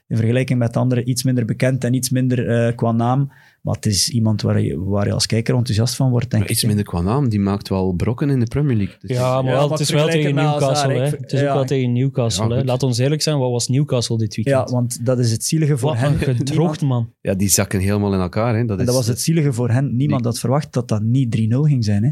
[0.08, 3.32] in vergelijking met anderen, iets minder bekend en iets minder eh, qua naam.
[3.62, 6.52] Maar het is iemand waar je, waar je als kijker enthousiast van wordt, denk Maar
[6.52, 6.58] ik.
[6.58, 7.30] iets minder qua naam.
[7.30, 8.96] Die maakt wel brokken in de Premier League.
[9.00, 10.94] Dus Ja, maar Ja, wel, maar het is wel tegen Newcastle.
[10.94, 11.00] Hè.
[11.04, 11.54] Het is ook ja.
[11.54, 12.56] wel tegen Newcastle.
[12.56, 12.64] Ja.
[12.64, 14.70] Laat ons eerlijk zijn, wat was Newcastle dit Ja, weekend?
[14.70, 16.14] want dat is het zielige voor Wat hen.
[16.36, 17.10] gedroogd man.
[17.22, 18.56] ja, die zakken helemaal in elkaar.
[18.56, 18.66] Hè.
[18.66, 19.96] Dat, En is, dat was het zielige voor hen.
[19.96, 22.04] Niemand had verwacht dat dat niet 3-0 ging zijn.
[22.04, 22.10] Hè?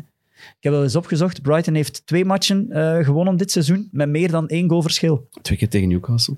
[0.58, 1.42] Ik heb dat eens opgezocht.
[1.42, 5.28] Brighton heeft twee matchen eh, gewonnen dit seizoen met meer dan één goal verschil.
[5.32, 6.36] 3-0 Twee keer tegen Newcastle.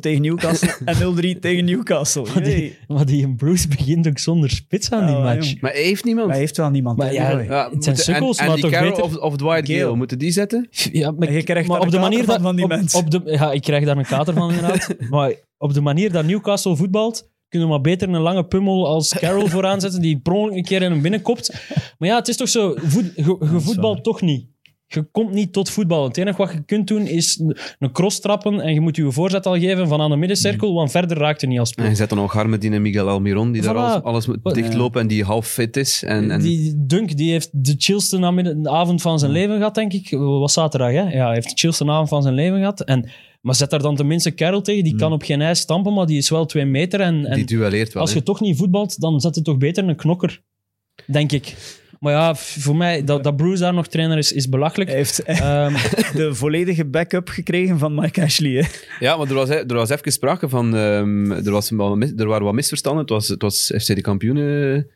[0.00, 2.22] tegen Newcastle en 0-3 tegen Newcastle.
[2.34, 2.78] Maar die, Hey.
[2.96, 5.46] maar die Bruce begint ook zonder spits aan die Oh, match.
[5.48, 5.60] jong.
[5.60, 6.26] Maar hij heeft niemand.
[6.26, 6.96] Maar hij heeft wel niemand.
[6.98, 7.44] Maar hè, ja, Leroy.
[7.44, 9.78] Ja, Het zijn sukkels, maar toch beter- of, of Dwight Gale.
[9.80, 10.68] Gale, moeten die zetten?
[10.92, 12.56] Ja, maar, En je krijgt maar daar op een de manier kater dat, van van
[12.56, 12.98] die op, mensen.
[12.98, 14.94] op de, ja, ik krijg daar een kater van inderdaad.
[15.10, 19.08] maar op de manier dat Newcastle voetbalt, kunnen we maar beter een lange pummel als
[19.18, 21.66] Carroll vooraan zetten die per ongeluk een keer in hem binnenkopt.
[21.98, 24.00] Maar ja, het is toch zo, voet, waar.
[24.00, 24.46] toch niet.
[24.94, 26.04] Je komt niet tot voetbal.
[26.04, 27.38] Het enige wat je kunt doen is
[27.78, 30.90] een- cross trappen en je moet je voorzet al geven van aan de middencirkel, want
[30.90, 31.88] verder raakt er niet als En ploeg.
[31.88, 35.06] je zet dan nog Garmedin en Miguel Almiron, die daar alles, alles moet dichtlopen en
[35.06, 36.02] die half fit is.
[36.02, 38.18] En, en Die Dunk die heeft de chillste
[38.62, 40.10] avond van zijn leven gehad, denk ik.
[40.10, 41.02] was zaterdag, hè?
[41.10, 42.80] Ja, hij heeft de chillste avond van zijn leven gehad.
[42.80, 44.84] En, maar zet daar dan tenminste Carroll tegen.
[44.84, 47.00] Die kan op geen ijs stampen, maar die is wel twee meter.
[47.00, 48.02] En, en die duelleert wel.
[48.02, 50.40] als je toch niet voetbalt, dan zet het toch beter een knokker.
[51.06, 51.54] Denk ik.
[52.04, 54.88] Maar ja, voor mij, dat, dat Bruce daar nog trainer is, is belachelijk.
[54.90, 55.72] Hij heeft Ehm,
[56.20, 58.50] de volledige backup gekregen van Mike Ashley.
[58.50, 58.68] Hè?
[59.00, 60.76] Ja, maar er was, er was even sprake van...
[60.76, 61.76] ehm, er, was er
[62.26, 63.00] waren wat misverstanden.
[63.00, 64.86] Het was, het was FC de kampioenen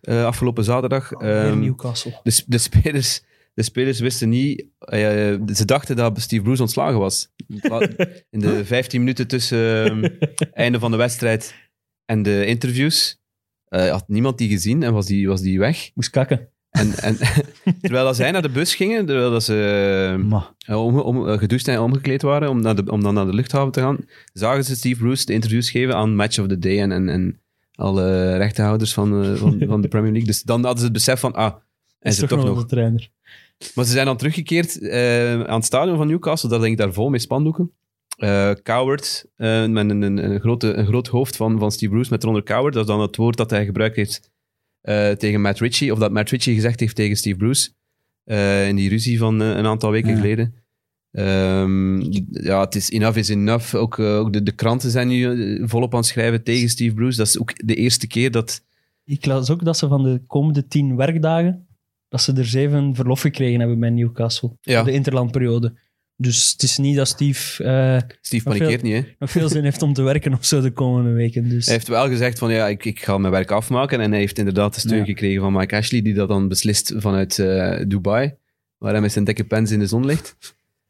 [0.00, 1.12] eh, afgelopen zaterdag.
[1.12, 2.20] Ehm, Newcastle.
[2.22, 3.22] de, de, spelers,
[3.54, 4.64] de spelers wisten niet...
[4.78, 4.98] eh,
[5.54, 7.28] ze dachten dat Steve Bruce ontslagen was.
[8.30, 10.08] In de 15 minuten tussen ehm,
[10.52, 11.54] einde van de wedstrijd
[12.04, 13.20] en de interviews
[13.68, 15.90] eh, had niemand die gezien en was die, was die weg.
[15.94, 16.51] Moest kakken.
[16.72, 17.16] En, en,
[17.82, 20.18] terwijl dat zij naar de bus gingen, terwijl dat ze
[20.66, 23.34] eh, om, om, eh, gedoucht en omgekleed waren om, naar de, om dan naar de
[23.34, 23.98] luchthaven te gaan,
[24.32, 27.40] zagen ze Steve Bruce de interviews geven aan Match of the Day en, en, en
[27.74, 30.28] alle rechtenhouders van, eh, van, van de Premier League.
[30.28, 31.54] Dus dan hadden ze het besef van, ah,
[31.98, 33.08] hij Is toch toch nog de trainer.
[33.74, 34.90] Maar ze zijn dan teruggekeerd
[35.46, 37.72] aan het stadion van Newcastle, daar denk ik daar vol met spandoeken.
[38.16, 42.22] Eh Coward, met een, een, een, grote, een groot hoofd van, van Steve Bruce met
[42.22, 42.74] eronder Coward.
[42.74, 44.30] Dat is dan het woord dat hij gebruikt heeft
[44.82, 47.70] eh, tegen Matt Ritchie, of dat Matt Ritchie gezegd heeft tegen Steve Bruce
[48.24, 50.16] eh, in die ruzie van eh, een aantal weken Ja.
[50.16, 50.54] geleden.
[51.12, 53.74] Ehm, ja, het is enough is enough.
[53.74, 57.16] Ook, ook de, de kranten zijn nu volop aan het schrijven tegen Steve Bruce.
[57.16, 58.62] Dat is ook de eerste keer dat...
[59.04, 61.66] Ik las ook dat ze van de komende tien werkdagen,
[62.08, 64.56] dat ze er zeven verlof gekregen hebben bij Newcastle.
[64.60, 64.76] Ja.
[64.76, 65.74] Voor de interlandperiode.
[66.16, 69.02] Dus het is niet dat Steve eh, Steve panikeert niet, hè.
[69.18, 71.48] nog veel zin heeft om te werken of zo de komende weken.
[71.48, 71.64] Dus.
[71.64, 74.00] Hij heeft wel gezegd van ja, ik, ik ga mijn werk afmaken.
[74.00, 75.04] En hij heeft inderdaad de steun Ja.
[75.04, 78.34] gekregen van Mike Ashley, die dat dan beslist vanuit eh, Dubai,
[78.78, 80.36] waar hij met zijn dikke pens in de zon ligt.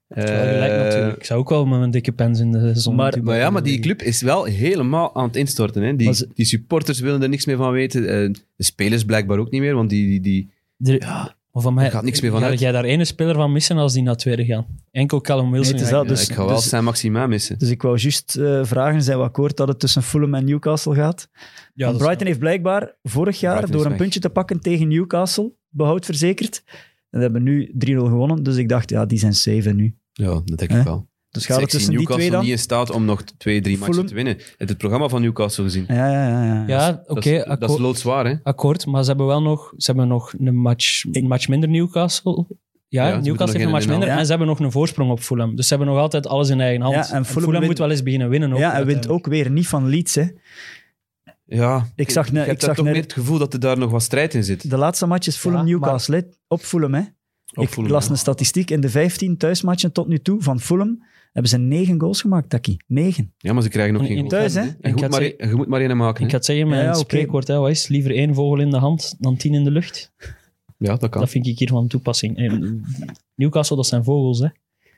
[0.08, 1.16] Wel gelijk Eh, natuurlijk.
[1.16, 3.62] Ik zou ook wel met mijn dikke pens in de zon Maar- Maar ja, maar
[3.62, 5.82] die club is wel helemaal aan het instorten.
[5.82, 5.96] Hè.
[5.96, 8.02] Die, Maar ze- die supporters willen er niks meer van weten.
[8.08, 11.84] Eh, de spelers blijkbaar ook niet meer, want die, die, die, Er- maar van mij
[11.84, 12.58] Er gaat niks meer van ga uit.
[12.58, 14.66] jij daar ene speler van missen als die naar tweede gaan.
[14.90, 15.74] Enkel Callum Wilson.
[15.74, 17.58] Nee, dat, ja, dus- ik ga wel dus- zijn Maxima missen.
[17.58, 20.94] dus ik wou juist eh, vragen, zijn we akkoord dat het tussen Fulham en Newcastle
[20.94, 21.28] gaat?
[21.74, 23.98] ja, Want Brighton heeft blijkbaar vorig jaar Brighton door een weg.
[24.00, 26.62] puntje te pakken tegen Newcastle behoud verzekerd.
[27.10, 29.96] En we hebben nu 3-0 gewonnen, dus ik dacht, ja, die zijn safe nu.
[30.12, 31.10] Ja, dat denk ik wel.
[31.32, 32.40] Dus gaat het ik zie tussen die Newcastle twee dan?
[32.40, 34.36] niet in staat om nog twee, drie matchen te winnen.
[34.38, 35.84] Je hebt het programma van Newcastle gezien.
[35.88, 36.54] Ja, ja, ja.
[36.54, 36.64] ja.
[36.66, 38.34] ja, oké, dat, is, dat is akkoord, loodzwaar, hè.
[38.42, 42.46] akkoord, maar ze hebben wel nog, ze hebben nog een, match, een match minder Newcastle.
[42.88, 44.18] Ja, Newcastle nog heeft een match en minder ja.
[44.18, 45.56] en ze hebben nog een voorsprong op Fulham.
[45.56, 46.94] Dus ze hebben nog altijd alles in eigen hand.
[46.94, 48.58] Ja, en en Fulham moet wel eens beginnen winnen ook.
[48.58, 50.14] ja, hij wint ook weer niet van Leeds.
[50.14, 50.26] Hè.
[51.44, 53.90] Ja, Ik zag net- ik zag toch net- meer het gevoel dat er daar nog
[53.90, 54.70] wat strijd in zit.
[54.70, 56.28] De laatste match is Fulham-Newcastle.
[56.48, 57.00] Op Fulham, hè.
[57.54, 58.70] Op ik Fulham, las een statistiek.
[58.70, 62.76] In de 15 thuismatchen tot nu toe van Fulham hebben ze 9 goals gemaakt, Taki.
[62.86, 63.32] 9.
[63.38, 64.28] Ja, maar ze krijgen nog geen in goal.
[64.28, 64.60] thuis, hè?
[64.62, 66.24] Je moet maar, ze- je moet maar één maken.
[66.24, 68.76] Ik ga het zeggen met Ja, spreekwoord, hè, wat is liever één vogel in de
[68.78, 70.12] hand dan tien in de lucht.
[70.78, 71.20] Ja, dat kan.
[71.20, 72.36] Dat vind ik hier van toepassing.
[72.36, 72.84] En
[73.34, 74.44] Newcastle, dat zijn vogels, hè.
[74.44, 74.52] Het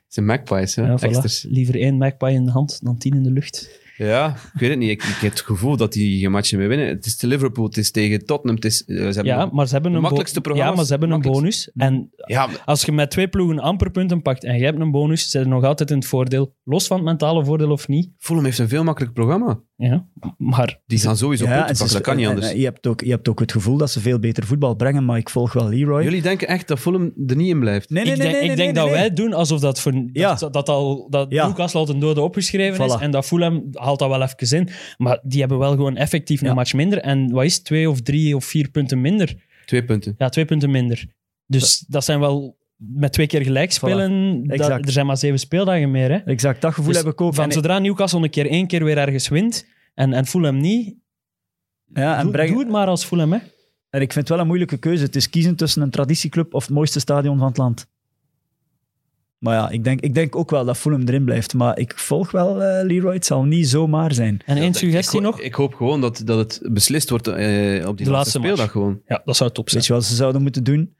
[0.09, 0.83] zijn magpies, hè?
[0.87, 1.51] Ja, voilà.
[1.51, 3.81] Liever één magpie in de hand dan tien in de lucht.
[3.97, 4.91] Ja, ik weet het niet.
[4.91, 6.87] Ik, ik heb het gevoel dat die geen matchen meer winnen.
[6.87, 8.55] Het is te Liverpool, het is tegen Tottenham.
[8.55, 10.77] Het is, eh, ze hebben Ja, maar ze hebben de een, makkelijkste ja, programma's.
[10.77, 11.71] maar ze hebben een bonus.
[11.75, 14.91] En ja, maar- als je met twee ploegen amper punten pakt en jij hebt een
[14.91, 16.55] bonus, zijn er nog altijd in het voordeel.
[16.65, 18.11] Los van het mentale voordeel of niet.
[18.19, 19.61] Fulham heeft een veel makkelijk programma.
[19.77, 20.07] Ja,
[20.39, 22.51] maar Die gaan sowieso punten en ze- pakken, dat kan niet en- anders.
[22.51, 25.05] en je, hebt ook, je hebt ook het gevoel dat ze veel beter voetbal brengen,
[25.05, 26.03] maar ik volg wel Leroy.
[26.03, 27.91] Jullie denken echt dat Fulham er niet in blijft?
[27.91, 29.01] Nee, nee, ik nee, denk, nee, ik nee, denk nee, dat nee.
[29.01, 30.35] wij doen alsof dat, voor, Ja.
[30.35, 31.47] dat, dat, al, dat Ja.
[31.47, 34.69] Newcastle al ten dode opgeschreven is en dat Fulham haalt dat wel even in.
[34.97, 36.55] Maar die hebben wel gewoon effectief een Ja.
[36.55, 36.99] match minder.
[36.99, 39.35] En wat is het, twee of drie of vier punten minder?
[39.67, 40.15] Twee punten.
[40.19, 41.07] Ja, twee punten minder.
[41.47, 42.57] Dus dat zijn wel
[42.95, 44.45] met twee keer gelijk spelen.
[44.47, 46.11] dat- er zijn maar zeven speeldagen meer.
[46.11, 46.17] Hè?
[46.17, 47.35] Exact, dat gevoel Dus heb ik ook.
[47.35, 50.95] Van En- zodra Newcastle een keer één keer weer ergens wint en, en Fulham niet,
[51.95, 53.33] ja, en, doe, breng- doe het maar als Fulham.
[53.33, 53.39] Hè?
[53.91, 55.03] en ik vind het wel een moeilijke keuze.
[55.05, 57.87] Het is kiezen tussen een traditieclub of het mooiste stadion van het land.
[59.39, 61.55] Maar ja, ik denk, ik denk ook wel dat Fulham erin blijft.
[61.55, 63.15] Maar ik volg wel eh, Leroy.
[63.15, 64.41] Het zal niet zomaar zijn.
[64.47, 65.41] En één suggestie nog.
[65.41, 68.71] ik hoop gewoon dat, dat het beslist wordt eh, op die De laatste, laatste speeldag
[68.71, 69.01] gewoon.
[69.07, 69.79] Ja, dat zou top zijn.
[69.81, 70.94] Weet je wat ze zouden moeten doen?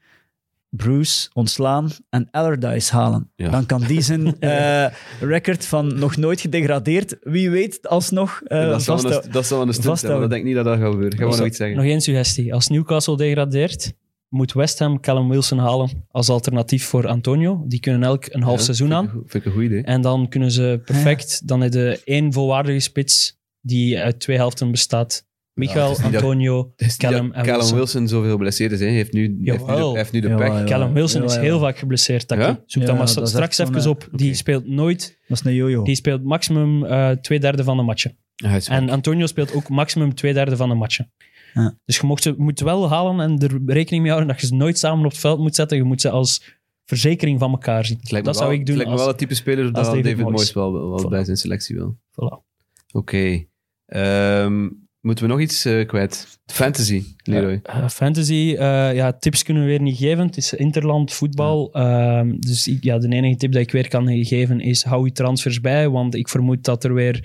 [0.75, 3.31] Bruce ontslaan en Allardyce halen.
[3.35, 3.49] Ja.
[3.49, 4.85] Dan kan die zijn eh,
[5.19, 9.73] record van nog nooit gedegradeerd, wie weet, alsnog eh dat, zal een, dat zal een
[9.73, 11.17] stunt zijn, maar dat denk ik niet dat dat gaat gebeuren.
[11.17, 11.77] Ga maar nog iets zeggen.
[11.77, 12.53] Nog één suggestie.
[12.53, 13.93] Als Newcastle degradeert,
[14.29, 17.63] moet West Ham Callum Wilson halen als alternatief voor Antonio.
[17.67, 19.05] Die kunnen elk een half Ja, seizoen vind aan.
[19.05, 19.83] ik Vind ik een goed idee.
[19.83, 24.71] En dan kunnen ze perfect, dan heb je één volwaardige spits die uit twee helften
[24.71, 25.25] bestaat.
[25.55, 27.77] Michael, dat- Antonio, Callum en Callum Wilson.
[27.77, 28.79] Wilson zoveel geblesseerd is.
[28.79, 28.85] Hè.
[28.85, 30.53] Hij heeft nu, heeft nu de, heeft nu de Jawel, pech.
[30.57, 30.69] jawel.
[30.69, 32.27] Callum Wilson is heel vaak geblesseerd.
[32.27, 32.59] Taki.
[32.65, 34.07] Zoek Ja, dat maar dat straks even eh, op.
[34.11, 34.35] Die oké.
[34.37, 35.83] speelt nooit, Dat is een jojo.
[35.83, 38.17] die speelt maximum eh twee derde van de matchen.
[38.55, 41.11] Is En Antonio speelt ook maximum twee derde van de matchen.
[41.53, 41.77] Ja.
[41.85, 44.55] Dus je mocht ze, moet wel halen en er rekening mee houden dat je ze
[44.55, 45.77] nooit samen op het veld moet zetten.
[45.77, 46.43] Je moet ze als
[46.85, 47.99] verzekering van elkaar zien.
[48.23, 50.53] Dat zou ik doen Het lijkt me wel het type speler dat David, David Moyes
[50.53, 51.09] wel, wel Voilà.
[51.09, 51.97] bij zijn selectie wil.
[52.11, 52.43] Voilà.
[52.91, 53.45] Oké.
[53.85, 54.67] Ehm,
[55.05, 56.27] moeten we nog iets eh, kwijt?
[56.45, 57.59] Fantasy, Leroy.
[57.63, 60.25] Eh, fantasy, eh, ja, tips kunnen we weer niet geven.
[60.25, 61.69] Het is interland voetbal.
[61.73, 65.11] Ehm, dus ik- ja, de enige tip dat ik weer kan geven is hou je
[65.11, 65.89] transfers bij.
[65.89, 67.15] Want ik vermoed dat er weer,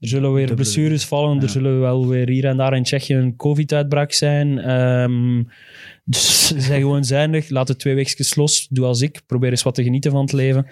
[0.00, 1.36] er zullen weer Dubbele- blessures vallen.
[1.36, 1.42] ja.
[1.42, 4.58] Er zullen wel weer hier en daar in Tsjechië een covid-uitbraak zijn.
[4.58, 5.42] Ehm,
[6.04, 7.48] dus zeg gewoon zuinig.
[7.48, 8.66] Laat het twee weekjes los.
[8.70, 9.20] Doe als ik.
[9.26, 10.66] Probeer eens wat te genieten van het leven.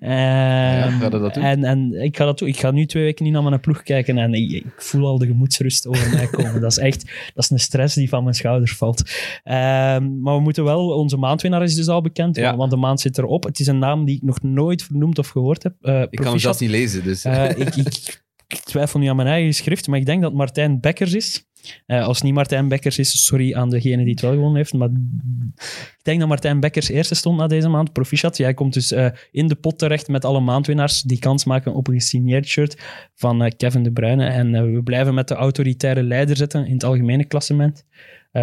[0.00, 1.42] Ehm, ga je dat doen?
[1.42, 2.48] En, en ik ga dat doen.
[2.48, 5.18] Ik ga nu twee weken niet naar mijn ploeg kijken en ik, ik voel al
[5.18, 6.60] de gemoedsrust over mij komen.
[6.60, 7.04] Dat is echt
[7.34, 9.02] dat is een stress die van mijn schouders valt.
[9.42, 12.56] Ehm, maar we moeten wel, onze maandwinnaar is dus al bekend, Ja.
[12.56, 13.44] want de maand zit erop.
[13.44, 15.74] Het is een naam die ik nog nooit vernoemd of gehoord heb.
[15.80, 16.40] Eh, ik kan hem proficiat.
[16.40, 17.24] zelfs niet lezen, dus...
[17.24, 20.38] Eh, ik, ik, ik twijfel nu aan mijn eigen schrift, maar ik denk dat het
[20.38, 21.44] Martijn Bekkers is.
[21.86, 24.72] Eh, als het niet Martijn Bekkers is, sorry aan degene die het wel gewonnen heeft.
[24.72, 27.92] Maar ik denk dat Martijn Bekkers eerste stond na deze maand.
[27.92, 28.36] Proficiat.
[28.36, 31.88] Jij komt dus eh, in de pot terecht met alle maandwinnaars die kans maken op
[31.88, 32.82] een gesigneerd shirt
[33.14, 34.26] van eh, Kevin De Bruyne.
[34.26, 37.84] En we blijven met de autoritaire leider zitten in het algemene klassement.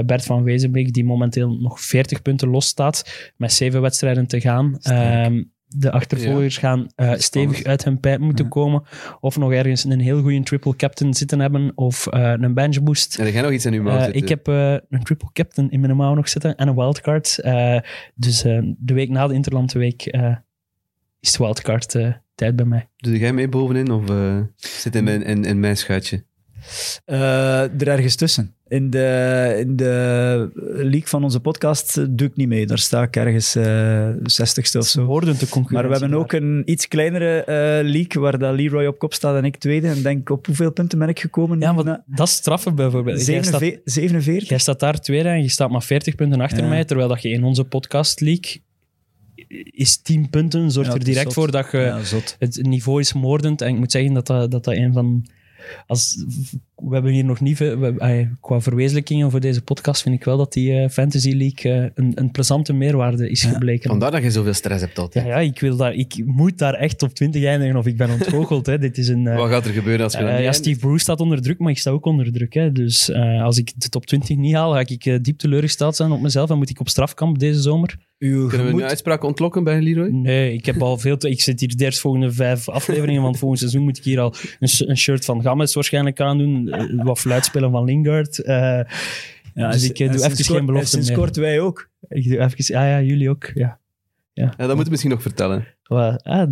[0.06, 4.76] Bert van Wezenbeek, die momenteel nog 40 punten los staat, met zeven wedstrijden te gaan.
[4.80, 5.46] Sterk.
[5.76, 8.52] De achtervolgers gaan eh, stevig uit hun pijp moeten Ja.
[8.52, 8.84] komen.
[9.20, 11.72] Of nog ergens een heel goede triple captain zitten hebben.
[11.76, 13.18] Of eh, een bench boost.
[13.18, 14.22] En heb jij nog iets in uw mouw zitten?
[14.22, 17.40] ik heb eh, een triple captain in mijn mouw nog zitten en een wildcard.
[17.40, 17.78] Eh,
[18.16, 20.36] dus eh, de week na de Interlandweek eh
[21.20, 22.88] is de wildcard eh, tijd bij mij.
[22.98, 24.04] Doe jij mee bovenin of
[24.56, 26.24] zit in mijn, in, in mijn schuitje?
[27.06, 28.56] Eh, er ergens tussen.
[28.74, 32.66] In de, in de league van onze podcast eh, doe ik niet mee.
[32.66, 35.20] Daar sta ik ergens eh 60ste of zo.
[35.20, 35.72] Te concurrentie.
[35.72, 37.56] Maar we hebben ook een iets kleinere eh
[37.92, 39.88] league waar dat Leroy op kop staat en ik tweede.
[39.88, 41.60] En denk, op hoeveel punten ben ik gekomen?
[41.60, 43.26] Ja, Na- dat is straffen bijvoorbeeld.
[43.26, 43.94] Jij staat, 47?
[43.94, 44.50] 47?
[44.50, 46.70] jij staat daar tweede en je staat maar 40 punten achter Ja.
[46.70, 46.86] mij.
[46.86, 48.62] Terwijl dat je in onze podcast league
[49.72, 50.72] is 10 punten.
[50.72, 51.34] Zorgt Ja, er direct zot.
[51.34, 52.00] voor dat je Ja,
[52.40, 53.62] het niveau is moordend.
[53.62, 55.26] En ik moet zeggen dat dat, dat, dat een van.
[55.88, 56.26] Als,
[56.88, 57.58] we hebben hier nog niet.
[57.58, 61.72] veel- we- qua verwezenlijkingen voor deze podcast vind ik wel dat die eh, Fantasy League
[61.72, 63.90] eh, een, een plezante meerwaarde is Ja, gebleken.
[63.90, 65.26] Vandaar dat je zoveel stress hebt Ja, altijd.
[65.26, 68.66] ja ik, wil daar, ik moet daar echt op 20 eindigen of ik ben ontgoocheld.
[68.66, 68.78] hè.
[68.78, 69.28] Dit is een.
[69.28, 70.66] eh, Wat gaat er gebeuren als je dat eh, niet ja, eindigt?
[70.70, 72.54] Steve Bruce staat onder druk, maar ik sta ook onder druk.
[72.54, 72.72] Hè.
[72.72, 76.22] Dus eh, als ik de top 20 niet haal, ga ik diep teleurgesteld zijn op
[76.22, 77.96] mezelf en moet ik op strafkamp deze zomer.
[78.20, 80.10] Uw Kunnen we een uitspraak ontlokken bij Leroy?
[80.10, 81.30] Nee, ik heb al veel te...
[81.30, 83.84] Ik zit hier de eerstvolgende vijf afleveringen van het volgende seizoen.
[83.84, 86.70] Moet ik hier al een, een shirt van Games waarschijnlijk aandoen.
[86.74, 88.40] Eh, wat fluitspelen van Lingard.
[88.40, 88.80] eh,
[89.56, 91.18] Ja, Dus ik, eh, doe even kort- geen belofte en Sinds meer.
[91.18, 91.90] kort wij ook.
[92.08, 92.76] ik doe even...
[92.76, 93.52] Ah ja, jullie ook.
[93.54, 93.80] Ja.
[94.34, 95.68] Ja, dat moet je misschien nog vertellen.
[95.84, 96.48] Wat- ah,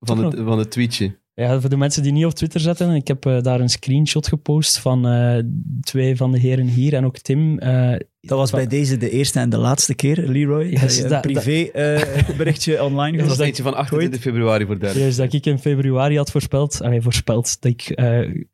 [0.00, 1.20] Van het, van het tweetje.
[1.34, 4.78] Ja, voor de mensen die niet op Twitter zetten, ik heb daar een screenshot gepost
[4.78, 5.38] van eh,
[5.80, 7.58] twee van de heren hier en ook Tim.
[7.58, 10.64] eh, Dat was van- bij deze de eerste en de laatste keer, Leroy.
[10.64, 13.38] Ja, dat is je een dat- privé eh, berichtje online Dat gezet.
[13.38, 15.00] was eentje van 28 februari voor derde.
[15.00, 18.44] Juist dat ik in februari had voorspeld, allee, voorspeld dat ik eh,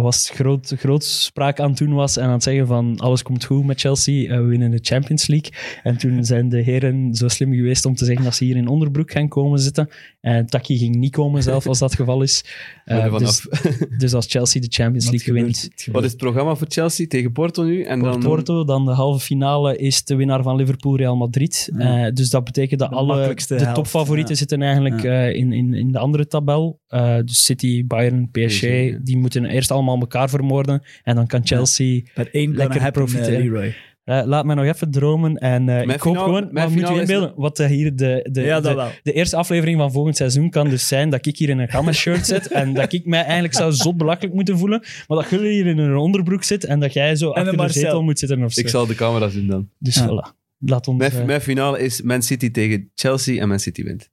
[0.00, 3.44] was groot, groot spraak aan het doen was en aan het zeggen van alles komt
[3.44, 5.50] goed met Chelsea, eh, we winnen de Champions League.
[5.82, 8.68] En toen zijn de heren zo slim geweest om te zeggen dat ze hier in
[8.68, 9.88] onderbroek gaan komen zitten.
[10.20, 12.44] En Taki ging niet komen zelf als dat het geval is.
[12.84, 13.48] Eh, dus,
[13.98, 17.32] dus als Chelsea de Champions Wat League wint, Wat is het programma voor Chelsea tegen
[17.32, 17.82] Porto nu?
[17.82, 21.70] En Voor dan Porto, dan de halve finale is de winnaar van Liverpool Real Madrid.
[21.76, 22.06] Ja.
[22.06, 24.38] Eh, dus dat betekent dat De alle de helft, topfavorieten ja.
[24.38, 25.26] zitten eigenlijk Ja.
[25.26, 26.80] eh, in, in, in de andere tabel.
[26.88, 28.98] Eh, dus City, Bayern, PSG, PSG, ja.
[29.02, 30.82] die moeten eerst allemaal elkaar vermoorden.
[31.02, 32.00] En dan kan Chelsea...
[32.32, 33.34] Lekker profiteren.
[33.38, 33.74] eh, Leroy.
[34.04, 35.36] Eh, laat mij nog even dromen.
[35.36, 38.40] En eh, ik hoop gewoon, maar moet je is- inbeelden, wat eh, hier de, de,
[38.40, 41.68] Ja, de, eerste aflevering van volgend seizoen kan dus zijn dat ik hier in een
[41.68, 45.52] gamma-shirt zit en dat ik mij eigenlijk zou zot belachelijk moeten voelen, maar dat jullie
[45.52, 48.44] hier in een onderbroek zit en dat jij zo een achter de zetel moet zitten
[48.44, 48.60] of zo.
[48.60, 49.68] Ik zal de camera's doen dan.
[49.78, 50.06] Dus Ja.
[50.06, 50.36] voilà.
[50.58, 50.98] Laat ons...
[50.98, 54.10] Mijn, mijn finale is Man City tegen Chelsea en Man City wint.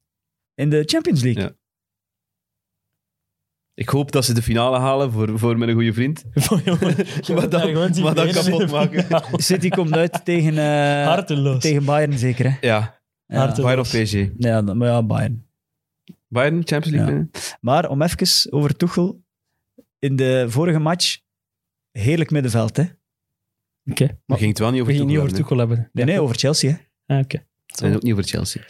[0.56, 1.44] In de Champions League.
[1.44, 1.52] Ja.
[3.80, 6.24] Ik hoop dat ze de finale halen voor, voor mijn goede vriend.
[6.34, 6.62] maar
[7.36, 9.06] Maar dan- maar dan kapot maken.
[9.44, 11.62] City komt uit tegen, eh, Harteloos.
[11.62, 12.52] tegen Bayern, zeker.
[12.52, 12.68] Hè?
[12.68, 13.02] Ja.
[13.28, 14.26] Bayern of PSG.
[14.38, 15.46] Ja, maar ja, Bayern.
[16.28, 17.28] Bayern, Champions League Ja.
[17.62, 19.22] Maar om even over Tuchel.
[20.00, 21.18] In de vorige match,
[21.92, 22.78] heerlijk middenveld.
[22.78, 22.84] Hè?
[23.86, 24.06] Oké.
[24.06, 25.92] We Maar gingen het wel niet we over niet over Tuchel hebben, Tuchel.
[25.94, 26.80] Nee, nee, over Chelsea.
[27.06, 27.16] Hè?
[27.16, 27.44] Ah, Oké.
[27.84, 28.62] En ook niet over Chelsea.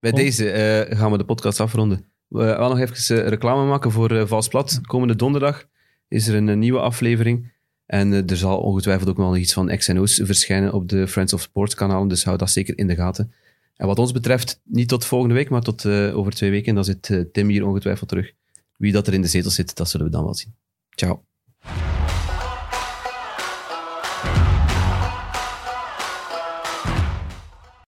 [0.00, 2.04] Bij deze eh, gaan we de podcast afronden.
[2.28, 4.80] We gaan nog even eh, reclame maken voor eh Vals Plat.
[4.82, 5.68] Komende donderdag
[6.08, 7.52] is er een, eh, nieuwe aflevering.
[7.86, 11.74] En er zal ongetwijfeld ook nog iets van X&O's verschijnen op de Friends of Sports
[11.74, 12.08] kanalen.
[12.08, 13.32] Dus hou dat zeker in de gaten.
[13.76, 16.74] En wat ons betreft, niet tot volgende week, maar tot over twee weken.
[16.74, 18.32] Dan zit Tim hier ongetwijfeld terug.
[18.76, 20.54] Wie dat er in de zetel zit, dat zullen we dan wel zien.
[20.90, 21.24] Ciao.